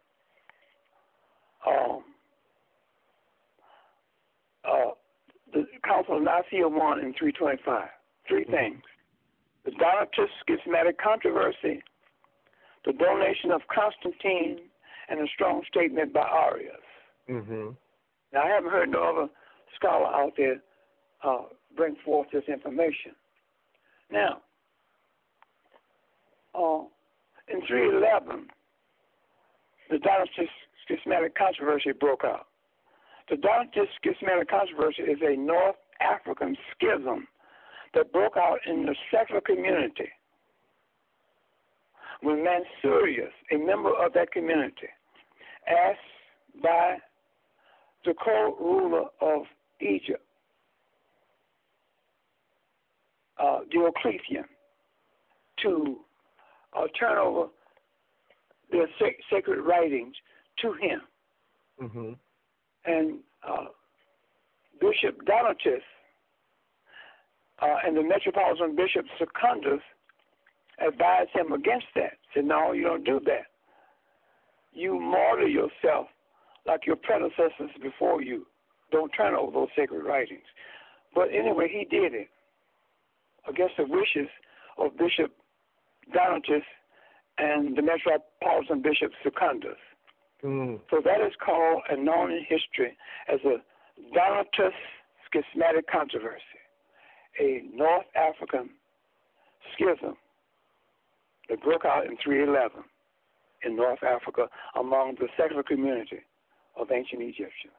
[1.66, 2.02] um,
[4.64, 4.90] uh,
[5.52, 7.88] the Council of Nicaea 1 in 325.
[8.28, 8.52] Three Mm-hmm.
[8.52, 8.82] things.
[9.64, 11.82] The Donatist schismatic controversy,
[12.84, 14.60] the donation of Constantine,
[15.08, 16.76] and a strong statement by Arius.
[17.28, 17.70] Mm-hmm.
[18.32, 19.28] Now, I haven't heard no other
[19.74, 20.62] scholar out there
[21.24, 21.42] uh,
[21.76, 23.12] bring forth this information.
[24.10, 24.40] Now,
[26.54, 26.82] uh,
[27.48, 28.46] in 311,
[29.90, 30.48] the Donatist
[30.84, 32.46] schismatic controversy broke out.
[33.28, 37.26] The Donatist schismatic controversy is a North African schism
[37.96, 40.10] that broke out in the secular community
[42.20, 44.88] when Mensurius, a member of that community,
[45.66, 46.96] asked by
[48.04, 49.42] the co-ruler of
[49.80, 50.22] Egypt,
[53.38, 54.44] uh, Diocletian,
[55.62, 55.98] to
[56.76, 57.46] uh, turn over
[58.70, 60.14] their sac- sacred writings
[60.60, 61.00] to him.
[61.82, 62.12] Mm-hmm.
[62.84, 63.66] And uh,
[64.80, 65.82] Bishop Donatus
[67.60, 69.80] uh, and the Metropolitan Bishop Secundus
[70.86, 72.14] advised him against that.
[72.34, 73.46] Said, no, you don't do that.
[74.72, 76.08] You martyr yourself
[76.66, 78.46] like your predecessors before you.
[78.92, 80.44] Don't turn over those sacred writings.
[81.14, 82.28] But anyway, he did it
[83.48, 84.28] against the wishes
[84.78, 85.32] of Bishop
[86.14, 86.62] Donatus
[87.38, 89.78] and the Metropolitan Bishop Secundus.
[90.44, 90.80] Mm.
[90.90, 92.96] So that is called and known in history
[93.32, 93.56] as a
[94.14, 94.76] Donatist
[95.26, 96.55] schismatic controversy,
[97.40, 98.70] a North African
[99.74, 100.16] schism
[101.48, 102.82] that broke out in 311
[103.64, 104.46] in North Africa
[104.78, 106.20] among the secular community
[106.78, 107.74] of ancient Egyptians.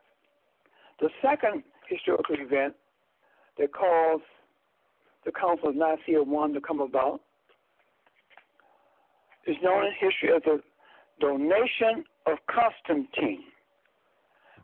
[0.99, 2.73] The second historical event
[3.57, 4.23] that caused
[5.25, 7.21] the Council of Nicaea I to come about
[9.45, 10.61] is known in history as the
[11.19, 13.43] donation of Constantine.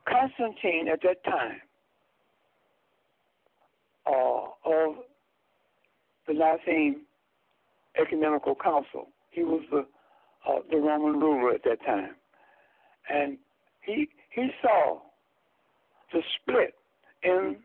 [0.07, 1.61] Constantine at that time
[4.05, 4.95] uh, of
[6.27, 7.01] the Nicene
[7.99, 9.07] Ecumenical Council.
[9.31, 9.85] He was the
[10.47, 12.15] uh, the Roman ruler at that time,
[13.09, 13.38] and
[13.81, 14.99] he he saw
[16.11, 16.73] the split
[17.23, 17.55] in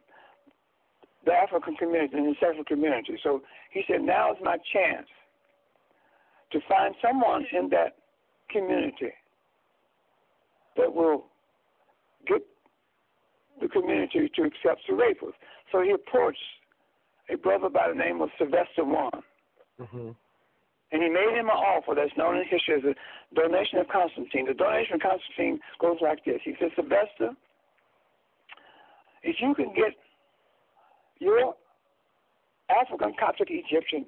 [1.26, 3.18] the African community and the secular community.
[3.22, 3.42] So
[3.72, 5.06] he said, "Now is my chance
[6.52, 7.96] to find someone in that
[8.50, 9.12] community
[10.76, 11.24] that will
[12.26, 12.42] get
[13.60, 15.34] the community to accept Serapis.
[15.70, 16.38] So he approached
[17.30, 19.22] a brother by the name of Sylvester One.
[19.80, 20.10] Mm-hmm.
[20.90, 22.94] And he made him an offer that's known in history as a
[23.34, 24.46] donation of Constantine.
[24.46, 26.40] The donation of Constantine goes like this.
[26.44, 27.36] He said, Sylvester,
[29.22, 29.92] if you can get
[31.18, 31.54] your
[32.70, 34.06] African Coptic Egyptian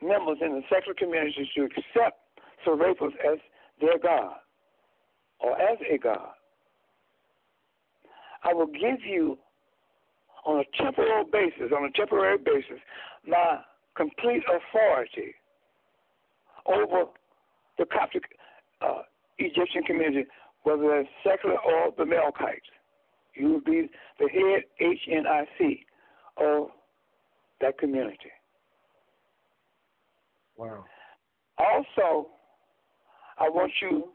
[0.00, 2.18] members in the secular communities to accept
[2.64, 3.38] Serapis as
[3.80, 4.36] their God
[5.40, 6.32] or as a God,
[8.42, 9.38] I will give you
[10.46, 12.80] on a temporal basis, on a temporary basis,
[13.26, 13.58] my
[13.96, 15.34] complete authority
[16.66, 17.10] over
[17.78, 18.22] the Coptic
[18.80, 19.02] uh,
[19.38, 20.24] Egyptian community,
[20.62, 22.70] whether it's secular or the Melkites.
[23.34, 25.80] You will be the head HNIC
[26.38, 26.68] of
[27.60, 28.30] that community.
[30.56, 30.84] Wow.
[31.58, 32.28] Also,
[33.38, 34.08] I want you,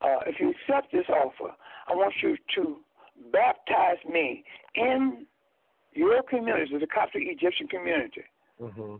[0.00, 1.54] uh, if you accept this offer,
[1.86, 2.78] I want you to
[3.32, 5.26] baptize me in
[5.92, 8.24] your community, the Coptic Egyptian community.
[8.60, 8.96] Mm-hmm.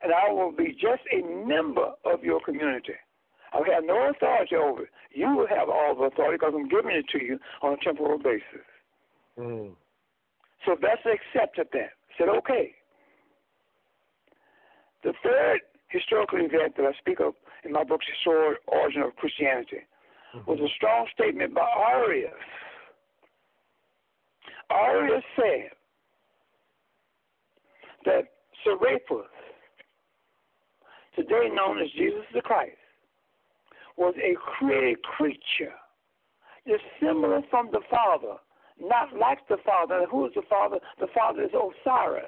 [0.00, 2.94] And I will be just a member of your community.
[3.52, 4.90] I will have no authority over it.
[5.12, 8.18] You will have all the authority because I'm giving it to you on a temporal
[8.18, 8.66] basis.
[9.38, 9.72] Mm.
[10.64, 11.90] Sylvester accepted that.
[12.16, 12.74] Said, okay.
[15.02, 17.34] The third historical event that I speak of
[17.64, 19.86] in my book, Historic Origin of Christianity,
[20.34, 20.50] mm-hmm.
[20.50, 22.32] was a strong statement by Arius
[24.70, 25.70] Arius said
[28.04, 28.24] that
[28.64, 29.26] Serapis,
[31.16, 32.76] today known as Jesus the Christ,
[33.96, 35.74] was a created creature,
[36.66, 38.36] dissimilar from the Father,
[38.80, 40.06] not like the Father.
[40.10, 40.78] who is the Father?
[41.00, 42.24] The Father is Osiris.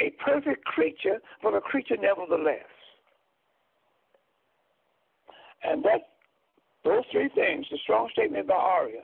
[0.00, 2.68] A perfect creature, but a creature nevertheless.
[5.64, 6.02] And that
[6.84, 9.02] those three things, the strong statement by Arius,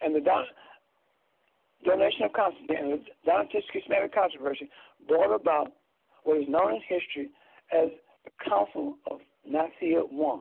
[0.00, 0.46] and the don-
[1.84, 4.68] donation of Constantine and the Donatist schismatic controversy
[5.06, 5.72] brought about
[6.24, 7.30] what is known in history
[7.72, 7.88] as
[8.24, 10.40] the Council of Nicaea I.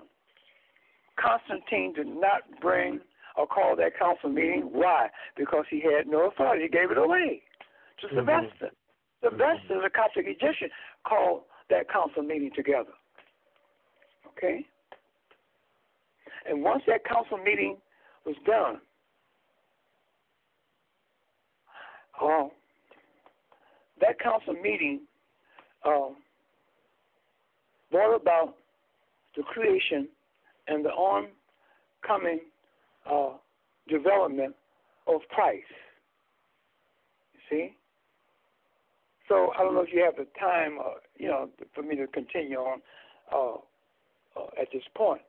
[1.19, 2.99] Constantine did not bring
[3.35, 4.69] or call that council meeting.
[4.71, 5.09] Why?
[5.38, 6.63] Because he had no authority.
[6.63, 7.41] He gave it away
[8.01, 8.15] to mm-hmm.
[8.17, 8.69] Sylvester.
[9.21, 9.84] Sylvester, mm-hmm.
[9.84, 10.69] the Coptic Egyptian,
[11.07, 12.93] called that council meeting together.
[14.29, 14.65] Okay?
[16.49, 17.77] And once that council meeting
[18.25, 18.79] was done,
[22.22, 22.48] Uh,
[24.02, 25.02] that council meeting
[25.84, 26.10] uh,
[27.91, 28.56] brought about
[29.35, 30.07] the creation
[30.68, 32.39] and the oncoming
[33.10, 33.30] uh,
[33.88, 34.56] development
[35.07, 35.64] of Christ.
[37.34, 37.76] You see?
[39.27, 42.07] So I don't know if you have the time, uh, you know, for me to
[42.07, 42.81] continue on
[43.34, 43.56] uh,
[44.39, 45.22] uh, at this point.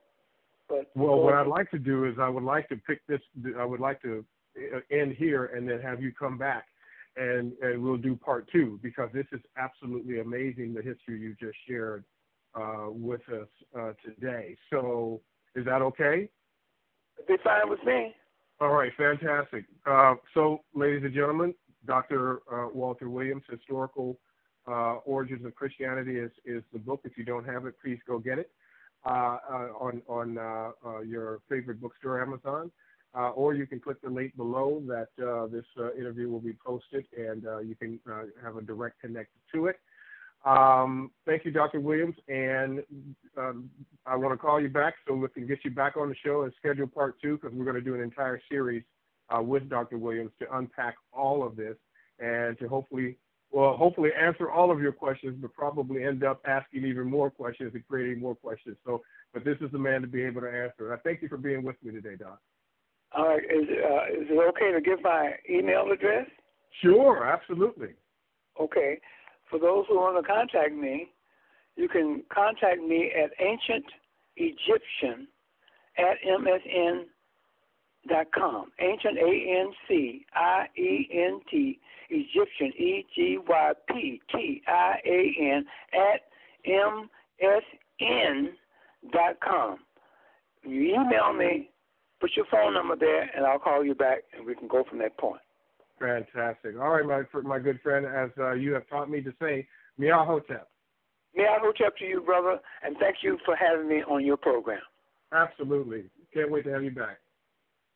[0.67, 3.19] But well, what I'd like to do is I would like to pick this.
[3.57, 4.23] I would like to
[4.57, 6.65] uh, end here and then have you come back
[7.19, 11.57] and, and we'll do part two because this is absolutely amazing the history you just
[11.67, 12.03] shared
[12.55, 13.47] uh, with us
[13.77, 14.55] uh, today.
[14.71, 15.21] So,
[15.55, 16.29] is that okay?
[17.27, 18.15] Be fine with me.
[18.61, 19.65] All right, fantastic.
[19.85, 21.53] Uh, so, ladies and gentlemen,
[21.85, 22.39] Dr.
[22.51, 24.17] Uh, Walter Williams, Historical
[24.67, 27.01] uh, Origins of Christianity, is, is the book.
[27.03, 28.49] If you don't have it, please go get it
[29.05, 29.37] uh,
[29.79, 30.33] on on
[31.05, 32.71] your favorite bookstore, Amazon
[33.15, 36.53] uh, or you can click the link below that uh, this uh, interview will be
[36.65, 39.79] posted and uh, you can uh, have a direct connect to it.
[40.45, 41.81] Um, thank you, Dr.
[41.81, 42.81] Williams, and
[43.37, 43.69] um,
[44.05, 46.43] I want to call you back so we can get you back on the show
[46.43, 48.83] and schedule part two because we're going to do an entire series
[49.35, 49.97] uh, with Dr.
[49.97, 51.75] Williams to unpack all of this
[52.19, 53.17] and to hopefully
[53.51, 57.71] will hopefully answer all of your questions, but probably end up asking even more questions
[57.73, 58.77] and creating more questions.
[58.85, 59.01] So,
[59.33, 60.91] but this is the man to be able to answer.
[60.91, 62.39] And I thank you for being with me today, Doc.
[63.15, 63.43] All right.
[63.43, 66.27] Is, uh, is it okay to give my email address?
[66.81, 67.89] Sure, absolutely.
[68.59, 68.99] Okay.
[69.49, 71.11] For those who want to contact me,
[71.75, 73.85] you can contact me at ancient
[74.35, 75.27] Egyptian
[75.97, 77.03] at msn
[78.07, 78.71] dot com.
[78.79, 81.79] Ancient A N C I E N T
[82.09, 86.21] Egyptian E G Y P T I A N at
[86.65, 87.09] M
[87.41, 87.63] S
[87.99, 88.49] N
[89.11, 89.79] dot com.
[90.63, 91.69] You email me,
[92.19, 94.99] put your phone number there, and I'll call you back, and we can go from
[94.99, 95.41] that point.
[95.99, 96.75] Fantastic.
[96.79, 99.67] All right, my my good friend, as uh, you have taught me to say,
[99.99, 100.63] Miahotep.
[101.37, 104.81] Miahotep to you, brother, and thank you for having me on your program.
[105.33, 106.05] Absolutely.
[106.33, 107.17] Can't wait to have you back.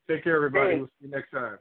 [0.07, 0.71] Take care, everybody.
[0.71, 0.77] Hey.
[0.77, 1.57] We'll see you next time.